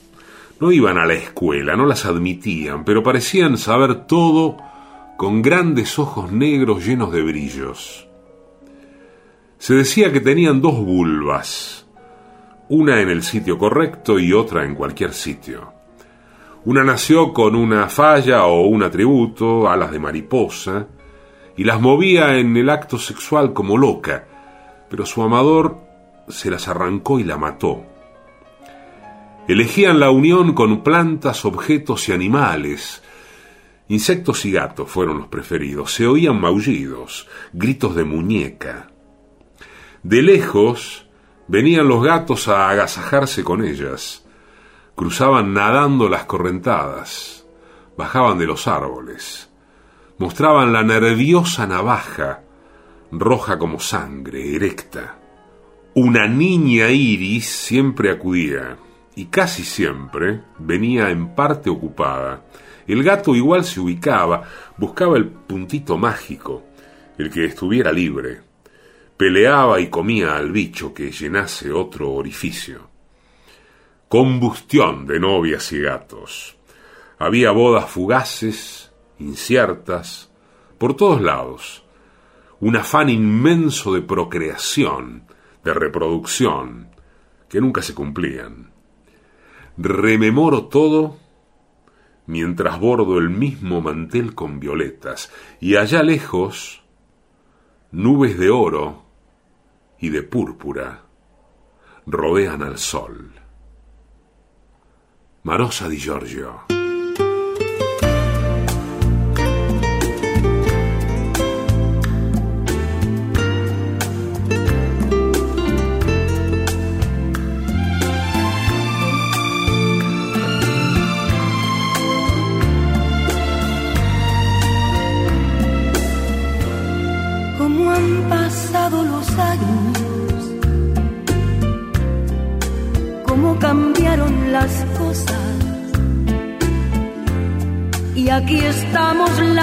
No 0.60 0.70
iban 0.70 0.98
a 0.98 1.06
la 1.06 1.14
escuela, 1.14 1.74
no 1.74 1.84
las 1.84 2.06
admitían, 2.06 2.84
pero 2.84 3.02
parecían 3.02 3.58
saber 3.58 4.06
todo 4.06 4.56
con 5.16 5.42
grandes 5.42 5.98
ojos 5.98 6.32
negros 6.32 6.84
llenos 6.84 7.12
de 7.12 7.22
brillos. 7.22 8.08
Se 9.58 9.74
decía 9.74 10.12
que 10.12 10.20
tenían 10.20 10.60
dos 10.60 10.76
vulvas, 10.78 11.86
una 12.68 13.00
en 13.00 13.10
el 13.10 13.22
sitio 13.22 13.56
correcto 13.56 14.18
y 14.18 14.32
otra 14.32 14.64
en 14.64 14.74
cualquier 14.74 15.12
sitio. 15.12 15.72
Una 16.64 16.82
nació 16.82 17.32
con 17.32 17.54
una 17.54 17.88
falla 17.88 18.46
o 18.46 18.62
un 18.62 18.82
atributo, 18.82 19.68
alas 19.68 19.90
de 19.90 19.98
mariposa, 19.98 20.88
y 21.56 21.64
las 21.64 21.80
movía 21.80 22.36
en 22.36 22.56
el 22.56 22.68
acto 22.68 22.98
sexual 22.98 23.52
como 23.52 23.76
loca, 23.76 24.26
pero 24.88 25.06
su 25.06 25.22
amador 25.22 25.78
se 26.28 26.50
las 26.50 26.68
arrancó 26.68 27.20
y 27.20 27.24
la 27.24 27.36
mató. 27.36 27.84
Elegían 29.46 30.00
la 30.00 30.10
unión 30.10 30.54
con 30.54 30.82
plantas, 30.82 31.44
objetos 31.44 32.08
y 32.08 32.12
animales. 32.12 33.02
Insectos 33.88 34.44
y 34.44 34.52
gatos 34.52 34.90
fueron 34.90 35.18
los 35.18 35.28
preferidos. 35.28 35.92
Se 35.92 36.06
oían 36.06 36.40
maullidos, 36.40 37.28
gritos 37.52 37.94
de 37.94 38.04
muñeca. 38.04 38.88
De 40.02 40.22
lejos 40.22 41.06
venían 41.48 41.88
los 41.88 42.02
gatos 42.02 42.48
a 42.48 42.70
agasajarse 42.70 43.44
con 43.44 43.64
ellas. 43.64 44.24
Cruzaban 44.94 45.52
nadando 45.52 46.08
las 46.08 46.24
correntadas. 46.24 47.44
bajaban 47.96 48.38
de 48.38 48.46
los 48.46 48.66
árboles, 48.66 49.50
mostraban 50.18 50.72
la 50.72 50.82
nerviosa 50.82 51.66
navaja, 51.66 52.42
roja 53.10 53.58
como 53.58 53.80
sangre, 53.80 54.54
erecta. 54.54 55.18
Una 55.94 56.26
niña 56.26 56.90
iris 56.90 57.48
siempre 57.48 58.10
acudía, 58.10 58.76
y 59.14 59.26
casi 59.26 59.64
siempre 59.64 60.42
venía 60.58 61.10
en 61.10 61.34
parte 61.34 61.70
ocupada. 61.70 62.42
El 62.86 63.02
gato 63.02 63.34
igual 63.34 63.64
se 63.64 63.80
ubicaba, 63.80 64.42
buscaba 64.76 65.16
el 65.16 65.28
puntito 65.28 65.96
mágico, 65.96 66.64
el 67.16 67.30
que 67.30 67.46
estuviera 67.46 67.92
libre. 67.92 68.42
Peleaba 69.16 69.80
y 69.80 69.88
comía 69.88 70.36
al 70.36 70.52
bicho 70.52 70.92
que 70.92 71.10
llenase 71.10 71.72
otro 71.72 72.12
orificio. 72.12 72.90
Combustión 74.08 75.06
de 75.06 75.18
novias 75.18 75.72
y 75.72 75.80
gatos. 75.80 76.56
Había 77.18 77.52
bodas 77.52 77.88
fugaces, 77.88 78.92
inciertas, 79.18 80.30
por 80.78 80.94
todos 80.94 81.20
lados. 81.22 81.84
Un 82.60 82.76
afán 82.76 83.08
inmenso 83.08 83.94
de 83.94 84.02
procreación, 84.02 85.24
de 85.62 85.72
reproducción, 85.72 86.88
que 87.48 87.60
nunca 87.60 87.82
se 87.82 87.94
cumplían. 87.94 88.72
Rememoro 89.76 90.66
todo 90.66 91.23
mientras 92.26 92.80
bordo 92.80 93.18
el 93.18 93.30
mismo 93.30 93.80
mantel 93.80 94.34
con 94.34 94.60
violetas, 94.60 95.30
y 95.60 95.76
allá 95.76 96.02
lejos, 96.02 96.84
nubes 97.90 98.38
de 98.38 98.50
oro 98.50 99.04
y 99.98 100.08
de 100.10 100.22
púrpura 100.22 101.04
rodean 102.06 102.62
al 102.62 102.78
sol. 102.78 103.32
Marosa 105.42 105.88
di 105.88 105.98
Giorgio. 105.98 106.83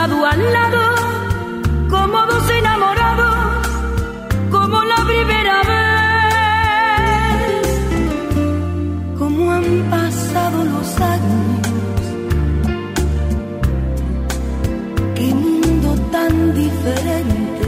Lado 0.08 0.18
lado, 0.52 0.96
como 1.88 2.26
dos 2.26 2.50
enamorados, 2.50 3.68
como 4.50 4.84
la 4.84 4.96
primera 5.06 5.62
vez. 5.72 6.02
Cómo 9.20 9.52
han 9.52 9.90
pasado 9.92 10.64
los 10.64 11.02
años, 11.02 11.68
qué 15.18 15.36
mundo 15.36 15.96
tan 16.12 16.56
diferente. 16.56 17.68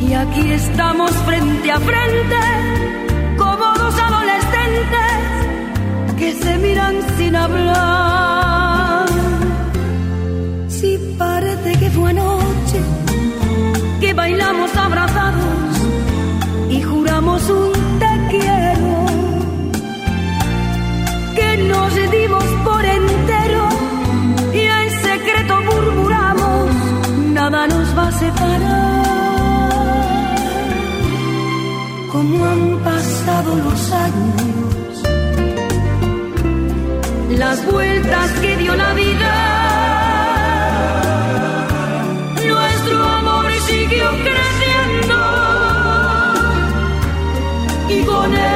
Y 0.00 0.12
aquí 0.14 0.52
estamos 0.52 1.10
frente 1.26 1.72
a 1.72 1.80
frente, 1.80 2.40
como 3.36 3.64
dos 3.82 3.98
adolescentes 3.98 5.12
que 6.18 6.34
se 6.34 6.58
miran 6.58 6.94
sin 7.16 7.34
hablar. 7.34 7.93
Cómo 32.10 32.44
han 32.46 32.78
pasado 32.84 33.56
los 33.56 33.92
años, 33.92 35.02
las 37.38 37.66
vueltas 37.66 38.30
que 38.40 38.56
dio 38.56 38.74
la 38.76 38.94
vida. 38.94 39.34
Nuestro 42.46 43.04
amor 43.04 43.52
siguió 43.66 44.10
creciendo 44.28 45.18
y 47.90 48.04
con 48.04 48.32
él 48.32 48.53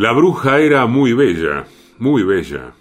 La 0.00 0.12
bruja 0.12 0.60
era 0.60 0.86
muy 0.86 1.12
bella, 1.12 1.66
muy 1.98 2.22
bella. 2.22 2.72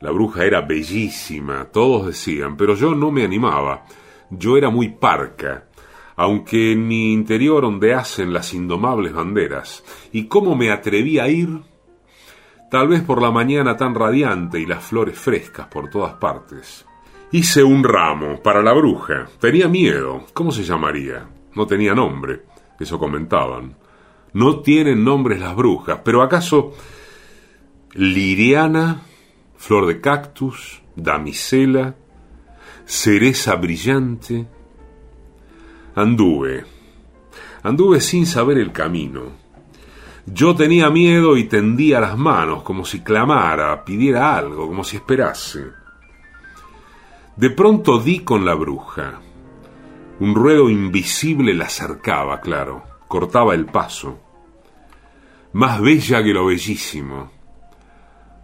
La 0.00 0.10
bruja 0.10 0.44
era 0.44 0.62
bellísima, 0.62 1.66
todos 1.66 2.06
decían, 2.06 2.56
pero 2.56 2.74
yo 2.74 2.92
no 2.92 3.12
me 3.12 3.22
animaba. 3.22 3.84
Yo 4.30 4.56
era 4.56 4.68
muy 4.68 4.88
parca, 4.88 5.68
aunque 6.16 6.72
en 6.72 6.88
mi 6.88 7.12
interior 7.12 7.64
ondeasen 7.64 8.32
las 8.32 8.52
indomables 8.52 9.12
banderas. 9.12 9.84
¿Y 10.10 10.24
cómo 10.24 10.56
me 10.56 10.72
atreví 10.72 11.20
a 11.20 11.28
ir? 11.28 11.50
Tal 12.68 12.88
vez 12.88 13.02
por 13.02 13.22
la 13.22 13.30
mañana 13.30 13.76
tan 13.76 13.94
radiante 13.94 14.58
y 14.58 14.66
las 14.66 14.82
flores 14.82 15.16
frescas 15.16 15.68
por 15.68 15.88
todas 15.88 16.14
partes. 16.14 16.84
Hice 17.30 17.62
un 17.62 17.84
ramo 17.84 18.42
para 18.42 18.60
la 18.60 18.72
bruja. 18.72 19.28
Tenía 19.38 19.68
miedo. 19.68 20.26
¿Cómo 20.34 20.50
se 20.50 20.64
llamaría? 20.64 21.28
no 21.54 21.66
tenía 21.66 21.94
nombre, 21.94 22.42
eso 22.80 22.98
comentaban. 22.98 23.76
No 24.32 24.60
tienen 24.60 25.04
nombres 25.04 25.40
las 25.40 25.56
brujas, 25.56 26.00
pero 26.04 26.22
¿acaso 26.22 26.72
Liriana, 27.94 29.02
Flor 29.56 29.86
de 29.86 30.00
Cactus, 30.00 30.82
Damisela, 30.94 31.96
Cereza 32.84 33.56
Brillante? 33.56 34.46
Anduve, 35.96 36.64
anduve 37.62 38.00
sin 38.00 38.26
saber 38.26 38.58
el 38.58 38.70
camino. 38.70 39.40
Yo 40.26 40.54
tenía 40.54 40.90
miedo 40.90 41.36
y 41.36 41.44
tendía 41.44 41.98
las 41.98 42.16
manos 42.16 42.62
como 42.62 42.84
si 42.84 43.00
clamara, 43.00 43.84
pidiera 43.84 44.36
algo, 44.36 44.68
como 44.68 44.84
si 44.84 44.96
esperase. 44.96 45.72
De 47.34 47.50
pronto 47.50 47.98
di 47.98 48.20
con 48.20 48.44
la 48.44 48.54
bruja. 48.54 49.20
Un 50.20 50.34
ruedo 50.34 50.68
invisible 50.68 51.54
la 51.54 51.64
acercaba, 51.64 52.40
claro, 52.40 52.84
cortaba 53.10 53.56
el 53.56 53.66
paso. 53.66 54.20
Más 55.52 55.80
bella 55.80 56.22
que 56.22 56.32
lo 56.32 56.46
bellísimo. 56.46 57.32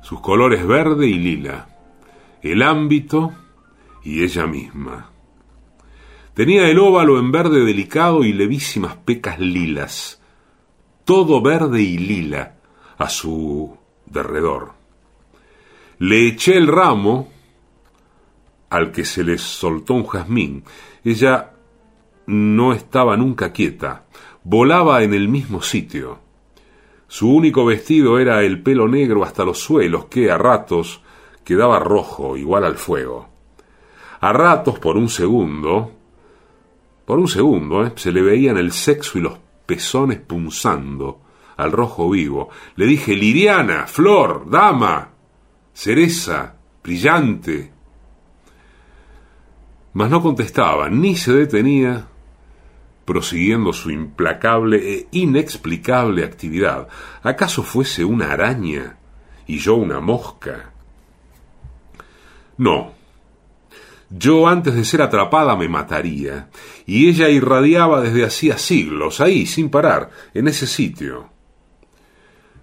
Sus 0.02 0.20
colores 0.20 0.66
verde 0.66 1.06
y 1.06 1.14
lila. 1.14 1.68
El 2.42 2.62
ámbito 2.62 3.32
y 4.02 4.24
ella 4.24 4.48
misma. 4.48 5.12
Tenía 6.34 6.68
el 6.68 6.80
óvalo 6.80 7.20
en 7.20 7.30
verde 7.30 7.64
delicado 7.64 8.24
y 8.24 8.32
levísimas 8.32 8.96
pecas 8.96 9.38
lilas, 9.38 10.20
todo 11.04 11.40
verde 11.40 11.82
y 11.82 11.98
lila 11.98 12.56
a 12.98 13.08
su 13.08 13.76
derredor. 14.04 14.72
Le 15.98 16.26
eché 16.26 16.56
el 16.56 16.66
ramo 16.66 17.28
al 18.68 18.90
que 18.90 19.04
se 19.04 19.22
le 19.22 19.38
soltó 19.38 19.94
un 19.94 20.06
jazmín. 20.06 20.64
Ella 21.04 21.52
no 22.26 22.72
estaba 22.72 23.16
nunca 23.16 23.52
quieta, 23.52 24.06
volaba 24.48 25.02
en 25.02 25.12
el 25.12 25.28
mismo 25.28 25.60
sitio. 25.60 26.20
Su 27.08 27.34
único 27.34 27.64
vestido 27.64 28.20
era 28.20 28.44
el 28.44 28.62
pelo 28.62 28.86
negro 28.86 29.24
hasta 29.24 29.44
los 29.44 29.58
suelos, 29.58 30.04
que 30.04 30.30
a 30.30 30.38
ratos 30.38 31.02
quedaba 31.42 31.80
rojo, 31.80 32.36
igual 32.36 32.62
al 32.62 32.76
fuego. 32.76 33.28
A 34.20 34.32
ratos, 34.32 34.78
por 34.78 34.96
un 34.96 35.08
segundo, 35.08 35.90
por 37.04 37.18
un 37.18 37.26
segundo, 37.26 37.84
¿eh? 37.84 37.92
se 37.96 38.12
le 38.12 38.22
veían 38.22 38.56
el 38.56 38.70
sexo 38.70 39.18
y 39.18 39.22
los 39.22 39.36
pezones 39.66 40.20
punzando 40.20 41.22
al 41.56 41.72
rojo 41.72 42.08
vivo. 42.08 42.48
Le 42.76 42.86
dije, 42.86 43.16
Liriana, 43.16 43.88
flor, 43.88 44.48
dama, 44.48 45.08
cereza, 45.72 46.54
brillante. 46.84 47.72
Mas 49.94 50.08
no 50.08 50.22
contestaba, 50.22 50.88
ni 50.88 51.16
se 51.16 51.32
detenía, 51.32 52.06
prosiguiendo 53.06 53.72
su 53.72 53.90
implacable 53.90 54.94
e 54.94 55.08
inexplicable 55.12 56.24
actividad. 56.24 56.88
¿Acaso 57.22 57.62
fuese 57.62 58.04
una 58.04 58.32
araña 58.32 58.98
y 59.46 59.58
yo 59.58 59.76
una 59.76 60.00
mosca? 60.00 60.72
No. 62.58 62.92
Yo 64.10 64.48
antes 64.48 64.74
de 64.74 64.84
ser 64.84 65.02
atrapada 65.02 65.56
me 65.56 65.68
mataría, 65.68 66.48
y 66.84 67.08
ella 67.08 67.28
irradiaba 67.28 68.00
desde 68.00 68.24
hacía 68.24 68.58
siglos, 68.58 69.20
ahí, 69.20 69.46
sin 69.46 69.70
parar, 69.70 70.10
en 70.34 70.48
ese 70.48 70.66
sitio. 70.66 71.30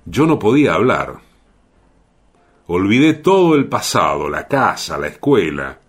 Yo 0.05 0.25
no 0.25 0.39
podía 0.39 0.73
hablar. 0.73 1.19
Olvidé 2.67 3.13
todo 3.13 3.55
el 3.55 3.67
pasado, 3.67 4.29
la 4.29 4.47
casa, 4.47 4.97
la 4.97 5.07
escuela, 5.07 5.79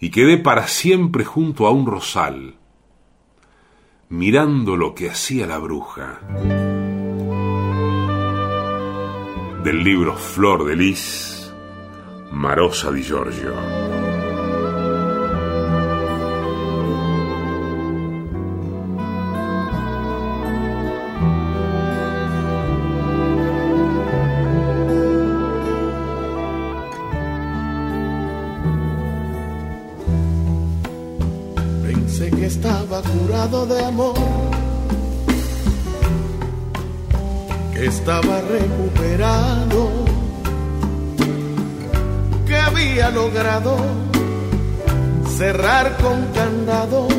y 0.00 0.10
quedé 0.10 0.38
para 0.38 0.66
siempre 0.66 1.24
junto 1.24 1.66
a 1.66 1.70
un 1.70 1.86
rosal 1.86 2.57
mirando 4.10 4.76
lo 4.76 4.94
que 4.94 5.10
hacía 5.10 5.46
la 5.46 5.58
bruja. 5.58 6.20
Del 9.62 9.84
libro 9.84 10.16
Flor 10.16 10.64
de 10.64 10.76
Lis, 10.76 11.52
Marosa 12.32 12.90
di 12.90 13.02
Giorgio. 13.02 13.87
Logrado 43.10 43.76
cerrar 45.36 45.96
con 45.98 46.24
candados 46.34 47.12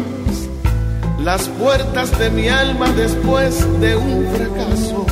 las 1.19 1.47
puertas 1.47 2.17
de 2.19 2.29
mi 2.29 2.47
alma 2.47 2.89
después 2.89 3.65
de 3.79 3.95
un 3.95 4.27
fracaso. 4.33 5.05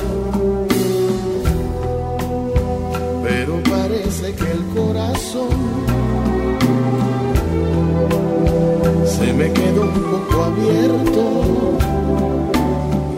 Pero 3.23 3.61
parece 3.63 4.33
que 4.33 4.51
el 4.51 4.63
corazón 4.75 5.49
se 9.05 9.33
me 9.33 9.51
quedó 9.51 9.81
un 9.81 10.03
poco 10.11 10.43
abierto 10.43 11.23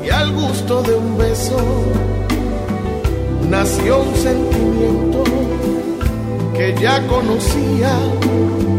y 0.05 0.09
al 0.09 0.31
gusto 0.33 0.81
de 0.83 0.95
un 0.95 1.17
beso 1.17 1.57
nació 3.49 3.99
un 4.01 4.15
sentimiento 4.15 5.23
que 6.59 6.75
ya 6.75 7.07
conocía 7.07 7.97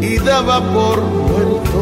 y 0.02 0.18
daba 0.18 0.60
por 0.60 1.00
muerto. 1.00 1.80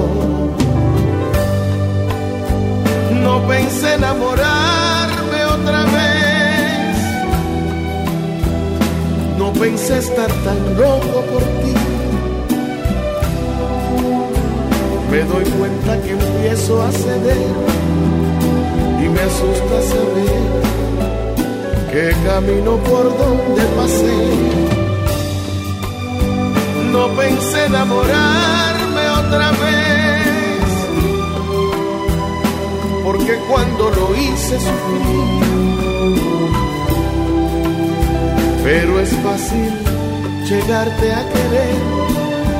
No 3.25 3.49
pensé 3.49 3.95
enamorarme 3.95 5.45
otra 5.57 5.83
vez, 5.97 6.97
no 9.39 9.53
pensé 9.55 9.99
estar 9.99 10.31
tan 10.45 10.77
loco 10.77 11.21
por 11.33 11.43
ti 11.43 11.75
me 15.11 15.21
doy 15.23 15.45
cuenta 15.59 16.03
que 16.03 16.11
empiezo 16.11 16.83
a 16.83 16.93
ceder 16.93 17.49
y 19.03 19.09
me 19.09 19.21
asusta 19.21 19.83
saber 19.93 20.43
que 21.91 22.15
camino 22.27 22.77
por 22.77 23.05
donde 23.19 23.63
pasé. 23.75 24.88
No 26.93 27.09
pensé 27.15 27.67
enamorarme 27.67 29.09
otra 29.21 29.51
vez, 29.51 30.69
porque 33.05 33.39
cuando 33.49 33.91
lo 33.91 34.17
hice 34.17 34.59
sufrí. 34.59 35.39
Pero 38.65 39.01
es 39.01 39.11
fácil 39.11 39.73
llegarte 40.49 41.13
a 41.13 41.29
querer 41.29 41.77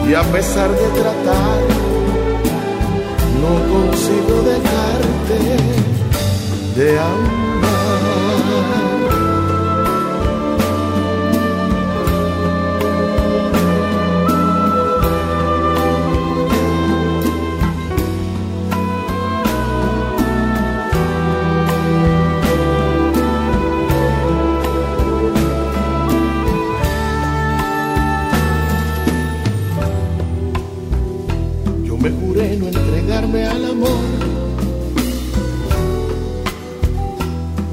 y 0.09 0.15
a 0.15 0.23
pesar 0.33 0.71
de 0.71 0.89
tratar 1.01 1.61
no 3.41 3.53
consigo 3.73 4.43
dejarte 4.43 5.39
de 6.77 6.99
amar. 6.99 7.48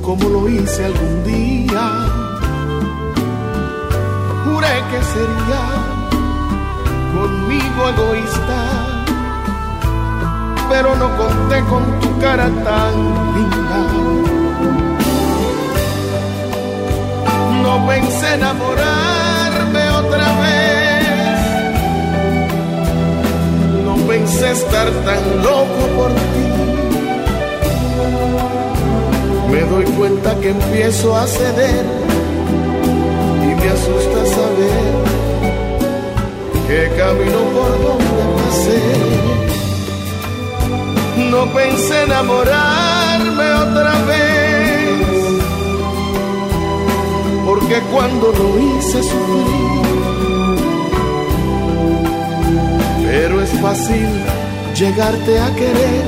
Como 0.06 0.30
lo 0.30 0.47
hice 0.47 0.86
algún 0.86 1.24
día. 1.24 1.84
Juré 4.43 4.76
que 4.91 5.03
sería 5.14 5.64
conmigo 7.16 7.89
egoísta, 7.89 8.60
pero 10.70 10.95
no 10.95 11.18
conté 11.18 11.60
con 11.72 11.99
tu 11.99 12.20
cara 12.20 12.47
tan 12.64 12.93
linda. 13.36 13.80
No 17.64 17.88
pensé 17.88 18.36
enamorarme 18.36 19.89
otra 19.89 20.39
vez 20.41 20.86
no 23.86 23.95
pensé 24.08 24.51
estar 24.51 24.88
tan 25.06 25.43
loco 25.43 25.82
por 25.97 26.12
ti. 26.12 26.55
Doy 29.61 29.85
cuenta 29.97 30.35
que 30.39 30.49
empiezo 30.49 31.15
a 31.15 31.27
ceder 31.27 31.85
y 33.43 33.55
me 33.55 33.69
asusta 33.69 34.25
saber 34.25 35.15
que 36.67 36.89
camino 36.97 37.39
por 37.53 37.71
donde 37.83 38.23
pasé. 38.37 38.81
No 41.29 41.45
pensé 41.53 42.03
enamorarme 42.03 43.53
otra 43.53 43.93
vez, 44.05 45.05
porque 47.45 47.81
cuando 47.93 48.31
lo 48.31 48.59
hice 48.59 49.03
sufrir. 49.03 49.85
Pero 53.05 53.41
es 53.41 53.51
fácil 53.61 54.07
llegarte 54.75 55.39
a 55.39 55.55
querer 55.55 56.05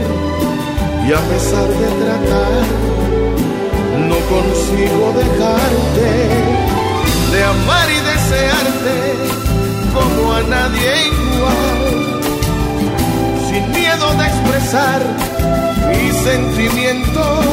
y 1.08 1.14
a 1.14 1.20
pesar 1.20 1.68
de 1.68 1.88
tratar 2.04 3.17
no 3.98 4.16
consigo 4.16 5.14
dejarte 5.16 6.10
de 7.32 7.44
amar 7.44 7.88
y 7.90 8.00
desearte 8.12 8.98
como 9.94 10.34
a 10.34 10.42
nadie 10.44 11.08
igual, 11.08 12.22
sin 13.50 13.72
miedo 13.72 14.14
de 14.14 14.26
expresar 14.26 15.02
mis 15.90 16.16
sentimientos. 16.16 17.46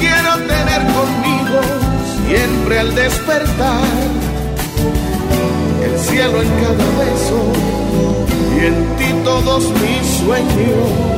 Quiero 0.00 0.36
tener 0.46 0.82
conmigo 0.96 1.60
siempre 2.26 2.78
al 2.78 2.94
despertar 2.94 3.84
el 5.84 5.98
cielo 5.98 6.42
en 6.42 6.48
cada 6.62 6.88
beso 7.02 7.40
y 8.56 8.66
en 8.66 8.96
ti 8.96 9.24
todos 9.24 9.64
mis 9.80 10.06
sueños 10.24 11.17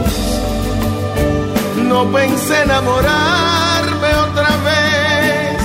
no 1.91 2.05
pensé 2.13 2.63
enamorarme 2.63 4.11
otra 4.27 4.51
vez. 4.69 5.61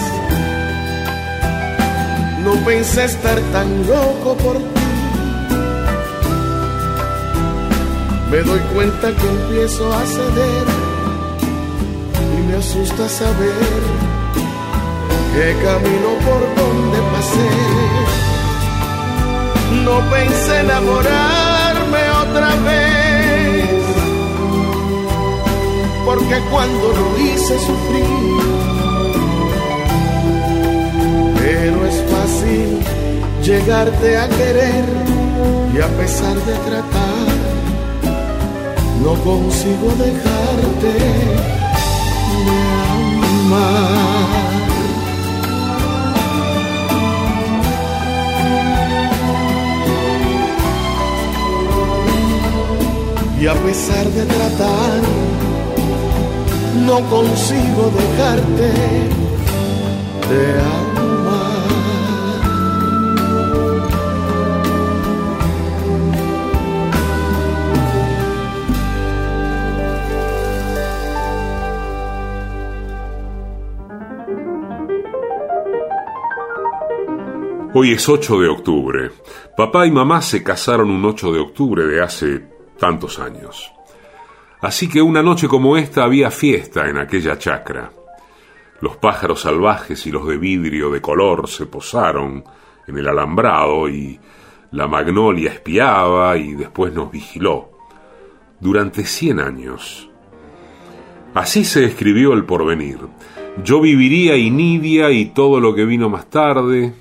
No 2.43 2.53
pensé 2.65 3.05
estar 3.05 3.39
tan 3.53 3.69
loco 3.87 4.35
por 4.43 4.57
ti. 4.57 4.87
Me 8.31 8.39
doy 8.49 8.59
cuenta 8.73 9.07
que 9.17 9.27
empiezo 9.37 9.83
a 9.93 10.03
ceder 10.17 10.65
y 12.35 12.39
me 12.47 12.55
asusta 12.57 13.07
saber 13.07 13.81
que 15.33 15.45
camino 15.63 16.09
por 16.27 16.41
donde 16.59 16.97
pasé. 17.13 17.49
No 19.85 19.95
pensé 20.09 20.59
enamorarme 20.61 22.01
otra 22.23 22.49
vez 22.67 23.04
porque 26.15 26.39
cuando 26.49 26.93
lo 26.93 27.19
hice 27.19 27.59
sufrir. 27.59 28.05
Pero 31.39 31.85
es 31.85 31.97
fácil 32.11 32.79
llegarte 33.43 34.17
a 34.17 34.29
querer 34.29 34.85
y 35.73 35.81
a 35.81 35.87
pesar 35.97 36.35
de 36.35 36.53
tratar, 36.69 37.27
no 39.03 39.13
consigo 39.23 39.87
dejarte 39.97 40.93
de 42.45 42.57
amar. 43.41 43.85
Y 53.41 53.47
a 53.47 53.53
pesar 53.53 54.05
de 54.07 54.25
tratar, 54.25 55.01
no 56.85 57.01
consigo 57.09 57.91
dejarte 57.97 58.71
de 60.29 60.61
amar. 60.61 60.95
Hoy 77.77 77.91
es 77.91 78.07
8 78.07 78.39
de 78.39 78.47
octubre. 78.47 79.11
Papá 79.57 79.85
y 79.85 79.91
mamá 79.91 80.21
se 80.21 80.43
casaron 80.43 80.91
un 80.91 81.03
8 81.03 81.33
de 81.33 81.39
octubre 81.39 81.85
de 81.85 82.01
hace 82.01 82.47
tantos 82.79 83.19
años. 83.19 83.75
Así 84.65 84.89
que 84.89 84.99
una 84.99 85.21
noche 85.21 85.47
como 85.47 85.77
esta 85.77 86.03
había 86.03 86.31
fiesta 86.31 86.89
en 86.89 86.97
aquella 86.97 87.37
chacra. 87.37 87.91
Los 88.81 88.97
pájaros 88.97 89.41
salvajes 89.41 90.07
y 90.07 90.11
los 90.11 90.27
de 90.27 90.37
vidrio 90.39 90.89
de 90.89 91.01
color 91.01 91.47
se 91.47 91.67
posaron 91.67 92.43
en 92.87 92.97
el 92.97 93.07
alambrado 93.07 93.87
y 93.87 94.19
la 94.71 94.87
magnolia 94.87 95.51
espiaba 95.51 96.35
y 96.37 96.55
después 96.55 96.91
nos 96.93 97.11
vigiló. 97.11 97.73
Durante 98.59 99.05
cien 99.05 99.39
años. 99.39 100.09
Así 101.35 101.63
se 101.63 101.85
escribió 101.85 102.33
el 102.33 102.45
porvenir. 102.45 102.97
Yo 103.63 103.79
viviría 103.79 104.35
y 104.35 104.49
Nidia 104.49 105.11
y 105.11 105.25
todo 105.25 105.59
lo 105.59 105.75
que 105.75 105.85
vino 105.85 106.09
más 106.09 106.27
tarde. 106.31 106.95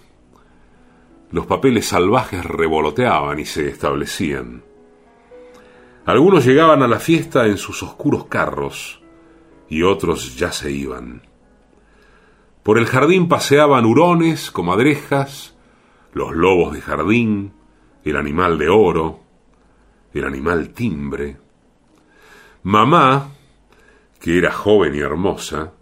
Los 1.31 1.47
papeles 1.47 1.87
salvajes 1.87 2.45
revoloteaban 2.45 3.39
y 3.39 3.47
se 3.47 3.71
establecían. 3.71 4.74
Algunos 6.07 6.45
llegaban 6.45 6.83
a 6.83 6.89
la 6.89 6.99
fiesta 6.99 7.47
en 7.47 7.57
sus 7.57 7.83
oscuros 7.83 8.27
carros 8.27 9.01
y 9.71 9.83
otros 9.83 10.37
ya 10.37 10.53
se 10.53 10.71
iban. 10.71 11.23
Por 12.63 12.79
el 12.79 12.87
jardín 12.87 13.29
paseaban 13.29 13.87
hurones, 13.87 14.51
comadrejas, 14.51 15.57
los 16.13 16.33
lobos 16.33 16.75
de 16.75 16.83
jardín, 16.83 17.55
el 18.05 18.17
animal 18.17 18.59
de 18.59 18.69
oro, 18.69 19.21
el 20.13 20.25
animal 20.25 20.71
timbre. 20.71 21.39
Mamá, 22.63 23.31
que 24.21 24.37
era 24.37 24.53
joven 24.53 24.95
y 24.95 24.99
hermosa, 24.99 25.73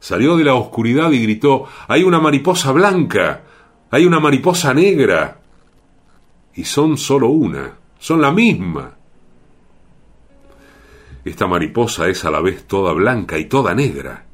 salió 0.00 0.36
de 0.36 0.44
la 0.44 0.54
oscuridad 0.54 1.12
y 1.12 1.22
gritó, 1.22 1.66
hay 1.86 2.02
una 2.02 2.18
mariposa 2.18 2.72
blanca, 2.72 3.42
hay 3.90 4.06
una 4.06 4.18
mariposa 4.18 4.74
negra. 4.74 5.40
Y 6.54 6.64
son 6.64 6.98
solo 6.98 7.28
una, 7.28 7.78
son 7.98 8.20
la 8.20 8.32
misma. 8.32 8.96
Esta 11.24 11.46
mariposa 11.46 12.08
es 12.08 12.24
a 12.24 12.30
la 12.30 12.40
vez 12.40 12.66
toda 12.66 12.92
blanca 12.92 13.38
y 13.38 13.44
toda 13.44 13.74
negra. 13.74 14.26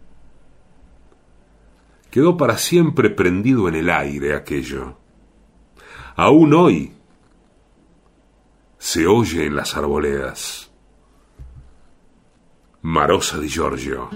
Quedó 2.11 2.37
para 2.37 2.57
siempre 2.57 3.11
prendido 3.11 3.69
en 3.69 3.75
el 3.75 3.91
aire 3.91 4.35
aquello. 4.35 4.97
Aún 6.17 6.55
hoy 6.55 6.95
se 8.79 9.07
oye 9.07 9.45
en 9.45 9.57
las 9.57 9.77
arboledas. 9.77 10.71
Marosa 12.81 13.39
di 13.39 13.49
Giorgio. 13.49 14.09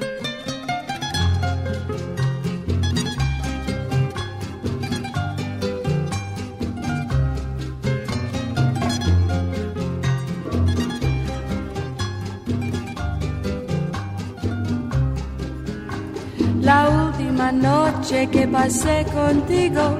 Noche 17.52 18.28
que 18.28 18.46
pasé 18.46 19.04
contigo, 19.12 19.98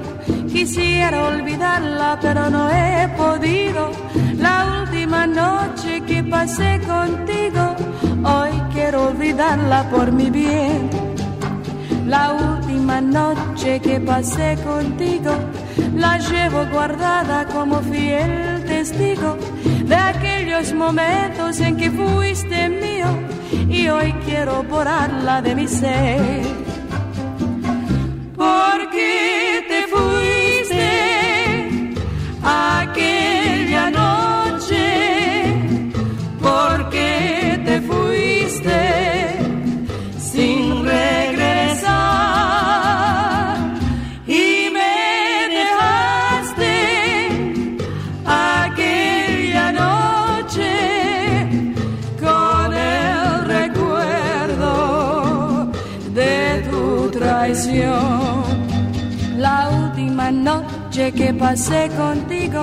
quisiera 0.51 1.27
olvidarla, 1.27 2.17
pero 2.21 2.49
no 2.49 2.69
he 2.69 3.07
podido. 3.17 3.91
La 4.37 4.81
última 4.81 5.25
noche 5.27 6.01
que 6.01 6.23
pasé 6.23 6.79
contigo, 6.85 7.75
hoy 8.23 8.51
quiero 8.73 9.09
olvidarla 9.09 9.89
por 9.89 10.11
mi 10.11 10.29
bien. 10.29 10.89
La 12.05 12.33
última 12.33 12.99
noche 12.99 13.79
que 13.79 13.99
pasé 13.99 14.57
contigo, 14.63 15.31
la 15.95 16.17
llevo 16.17 16.65
guardada 16.71 17.45
como 17.45 17.79
fiel 17.81 18.63
testigo 18.65 19.37
de 19.85 19.95
aquellos 19.95 20.73
momentos 20.73 21.59
en 21.59 21.77
que 21.77 21.89
fuiste 21.91 22.69
mío 22.69 23.07
y 23.69 23.87
hoy 23.87 24.13
quiero 24.25 24.63
borrarla 24.63 25.41
de 25.41 25.55
mi 25.55 25.67
ser. 25.67 26.72
Noche 61.03 61.11
que 61.11 61.33
pasé 61.33 61.89
contigo. 61.97 62.61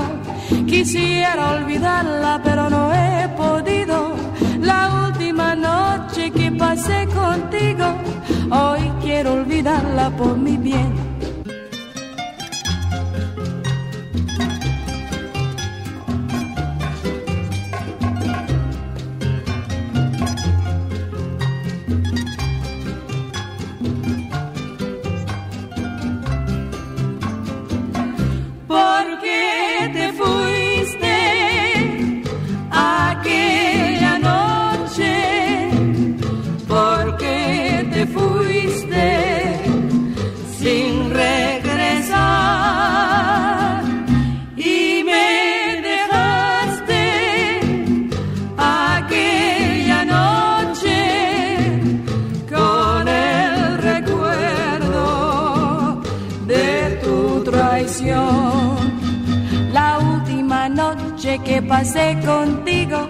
Quisiera 0.66 1.56
olvidarla, 1.56 2.40
pero 2.42 2.70
no 2.70 2.92
he 2.92 3.28
podido. 3.36 4.14
La 4.60 5.08
última 5.08 5.54
noche 5.54 6.30
que 6.30 6.50
pasé 6.52 7.06
contigo, 7.08 7.86
hoy 8.50 8.80
quiero 9.02 9.34
olvidarla 9.34 10.10
por 10.16 10.38
mi 10.38 10.56
bien. 10.56 10.99
Que 61.44 61.62
pasé 61.62 62.18
contigo. 62.24 63.08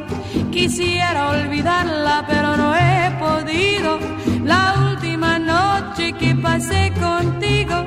Quisiera 0.51 1.31
olvidarla, 1.31 2.25
pero 2.29 2.57
no 2.57 2.75
he 2.77 3.11
podido. 3.19 3.99
La 4.45 4.75
última 4.91 5.39
noche 5.39 6.13
que 6.13 6.35
pasé 6.35 6.93
contigo, 7.01 7.85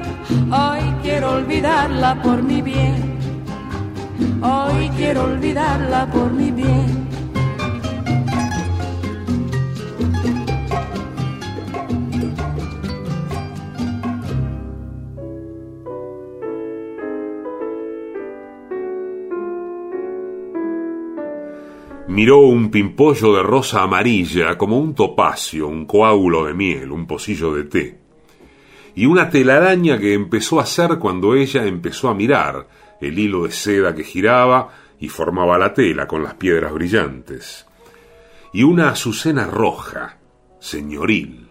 hoy 0.52 0.84
quiero 1.02 1.34
olvidarla 1.34 2.22
por 2.22 2.42
mi 2.44 2.62
bien. 2.62 3.14
Hoy 4.42 4.90
quiero 4.98 5.24
olvidarla 5.24 6.06
por 6.08 6.32
mi 6.32 6.52
bien. 6.52 7.13
Miró 22.14 22.42
un 22.42 22.70
pimpollo 22.70 23.36
de 23.36 23.42
rosa 23.42 23.82
amarilla 23.82 24.56
como 24.56 24.78
un 24.78 24.94
topacio, 24.94 25.68
un 25.68 25.88
coágulo 25.88 26.46
de 26.46 26.54
miel, 26.54 26.92
un 26.92 27.08
pocillo 27.08 27.56
de 27.56 27.64
té. 27.64 28.00
Y 28.94 29.08
una 29.08 29.32
telaraña 29.32 29.98
que 29.98 30.14
empezó 30.14 30.60
a 30.60 30.64
hacer 30.64 31.00
cuando 31.00 31.34
ella 31.34 31.66
empezó 31.66 32.10
a 32.10 32.14
mirar 32.14 32.68
el 33.02 33.18
hilo 33.18 33.46
de 33.46 33.52
seda 33.52 33.96
que 33.96 34.04
giraba 34.04 34.70
y 35.00 35.10
formaba 35.10 35.58
la 35.58 35.74
tela 35.74 36.08
con 36.08 36.22
las 36.22 36.36
piedras 36.36 36.72
brillantes. 36.72 37.66
Y 38.54 38.62
una 38.62 38.90
azucena 38.90 39.48
roja, 39.48 40.20
señoril. 40.60 41.50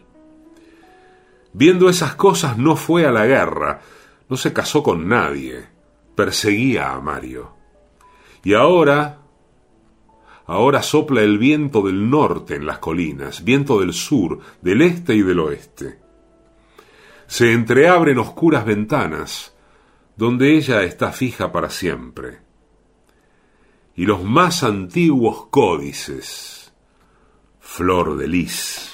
Viendo 1.53 1.89
esas 1.89 2.15
cosas 2.15 2.57
no 2.57 2.77
fue 2.77 3.05
a 3.05 3.11
la 3.11 3.27
guerra, 3.27 3.81
no 4.29 4.37
se 4.37 4.53
casó 4.53 4.85
con 4.85 5.09
nadie, 5.09 5.67
perseguía 6.15 6.93
a 6.93 7.01
Mario. 7.01 7.51
Y 8.45 8.55
ahora, 8.55 9.22
Ahora 10.47 10.83
sopla 10.83 11.23
el 11.23 11.39
viento 11.39 11.83
del 11.83 12.11
norte 12.11 12.57
en 12.57 12.67
las 12.67 12.79
colinas, 12.79 13.45
viento 13.45 13.81
del 13.81 13.93
sur, 13.93 14.41
del 14.61 14.83
este 14.83 15.15
y 15.15 15.23
del 15.23 15.41
oeste. 15.41 15.99
Se 17.27 17.53
entreabren 17.53 18.19
oscuras 18.19 18.65
ventanas, 18.65 19.57
donde 20.17 20.57
ella 20.57 20.83
está 20.83 21.13
fija 21.13 21.53
para 21.53 21.71
siempre. 21.71 22.41
Y 23.95 24.07
los 24.07 24.25
más 24.25 24.63
antiguos 24.63 25.47
códices, 25.51 26.73
flor 27.61 28.17
de 28.17 28.29
lis. 28.29 28.93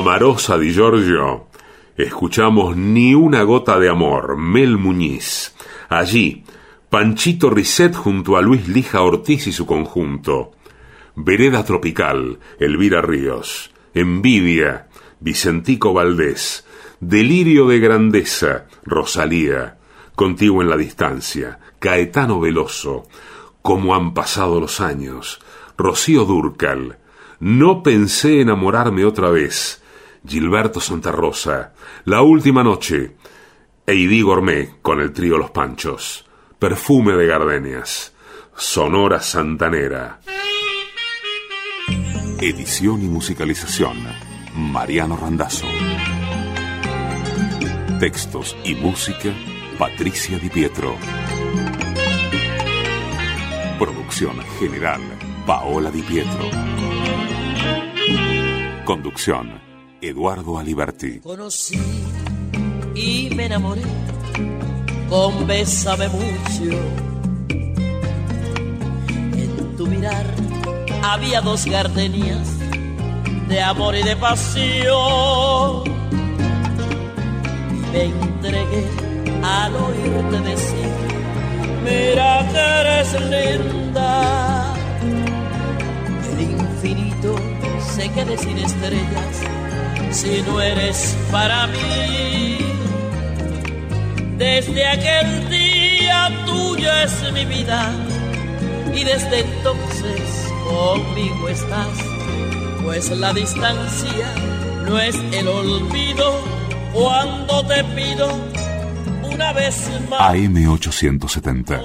Junto 0.00 0.10
a 0.10 0.12
Marosa 0.14 0.56
Di 0.56 0.70
Giorgio, 0.72 1.48
escuchamos 1.94 2.74
Ni 2.74 3.14
una 3.14 3.42
gota 3.42 3.78
de 3.78 3.90
amor, 3.90 4.38
Mel 4.38 4.78
Muñiz. 4.78 5.54
Allí, 5.90 6.42
Panchito 6.88 7.50
Risset 7.50 7.94
junto 7.94 8.38
a 8.38 8.40
Luis 8.40 8.66
Lija 8.66 9.02
Ortiz 9.02 9.46
y 9.46 9.52
su 9.52 9.66
conjunto. 9.66 10.52
Vereda 11.16 11.66
Tropical, 11.66 12.38
Elvira 12.58 13.02
Ríos. 13.02 13.72
Envidia, 13.92 14.88
Vicentico 15.20 15.92
Valdés. 15.92 16.66
Delirio 17.00 17.68
de 17.68 17.78
grandeza, 17.78 18.68
Rosalía. 18.84 19.76
Contigo 20.14 20.62
en 20.62 20.70
la 20.70 20.78
distancia, 20.78 21.58
Caetano 21.78 22.40
Veloso. 22.40 23.06
Cómo 23.60 23.94
han 23.94 24.14
pasado 24.14 24.60
los 24.60 24.80
años, 24.80 25.40
Rocío 25.76 26.24
Durcal. 26.24 26.96
No 27.38 27.82
pensé 27.82 28.40
enamorarme 28.40 29.04
otra 29.04 29.28
vez. 29.28 29.79
Gilberto 30.26 30.80
Santa 30.80 31.10
Rosa, 31.10 31.72
La 32.04 32.22
Última 32.22 32.62
Noche. 32.62 33.16
Eidí 33.86 34.22
Gourmet 34.22 34.80
con 34.82 35.00
el 35.00 35.12
trío 35.12 35.38
Los 35.38 35.50
Panchos. 35.50 36.26
Perfume 36.58 37.14
de 37.14 37.26
gardenias. 37.26 38.14
Sonora 38.54 39.20
Santanera. 39.20 40.20
Edición 42.38 43.02
y 43.02 43.06
musicalización. 43.06 43.96
Mariano 44.54 45.16
Randazzo. 45.16 45.66
Textos 47.98 48.56
y 48.64 48.74
música. 48.74 49.30
Patricia 49.78 50.38
Di 50.38 50.50
Pietro. 50.50 50.94
Producción 53.78 54.38
general. 54.58 55.00
Paola 55.46 55.90
Di 55.90 56.02
Pietro. 56.02 56.50
Conducción, 58.84 59.69
Eduardo 60.02 60.58
Aliberti. 60.58 61.20
Conocí 61.20 61.78
y 62.94 63.30
me 63.34 63.46
enamoré 63.46 63.82
con 65.08 65.46
Bésame 65.46 66.08
mucho. 66.08 66.76
En 69.36 69.76
tu 69.76 69.86
mirar 69.86 70.26
había 71.02 71.40
dos 71.42 71.66
gardenias 71.66 72.48
de 73.48 73.60
amor 73.60 73.94
y 73.94 74.02
de 74.02 74.16
pasión. 74.16 75.84
Me 77.92 78.04
entregué 78.04 78.86
al 79.42 79.74
oírte 79.74 80.40
decir, 80.48 80.88
mira 81.84 82.48
que 82.50 82.58
eres 82.58 83.12
linda. 83.28 84.74
El 86.32 86.40
infinito 86.40 87.34
se 87.94 88.08
quede 88.10 88.38
sin 88.38 88.58
estrellas 88.58 89.42
si 90.10 90.42
no 90.42 90.60
eres 90.60 91.16
para 91.30 91.66
mí. 91.68 92.58
Desde 94.36 94.86
aquel 94.86 95.50
día 95.50 96.30
tuya 96.46 97.04
es 97.04 97.32
mi 97.32 97.44
vida 97.44 97.92
y 98.94 99.04
desde 99.04 99.40
entonces 99.40 100.50
conmigo 100.68 101.48
estás, 101.48 101.98
pues 102.82 103.10
la 103.10 103.32
distancia 103.32 104.34
no 104.86 104.98
es 104.98 105.14
el 105.32 105.46
olvido 105.46 106.40
cuando 106.92 107.66
te 107.66 107.84
pido 107.84 108.28
una 109.22 109.52
vez 109.52 109.88
más. 110.08 110.20
AM870. 110.20 111.80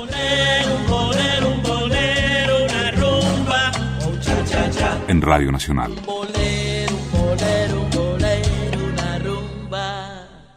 En 5.08 5.22
Radio 5.22 5.52
Nacional. 5.52 5.94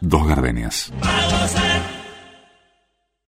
Dos 0.01 0.27
gardenias. 0.27 0.91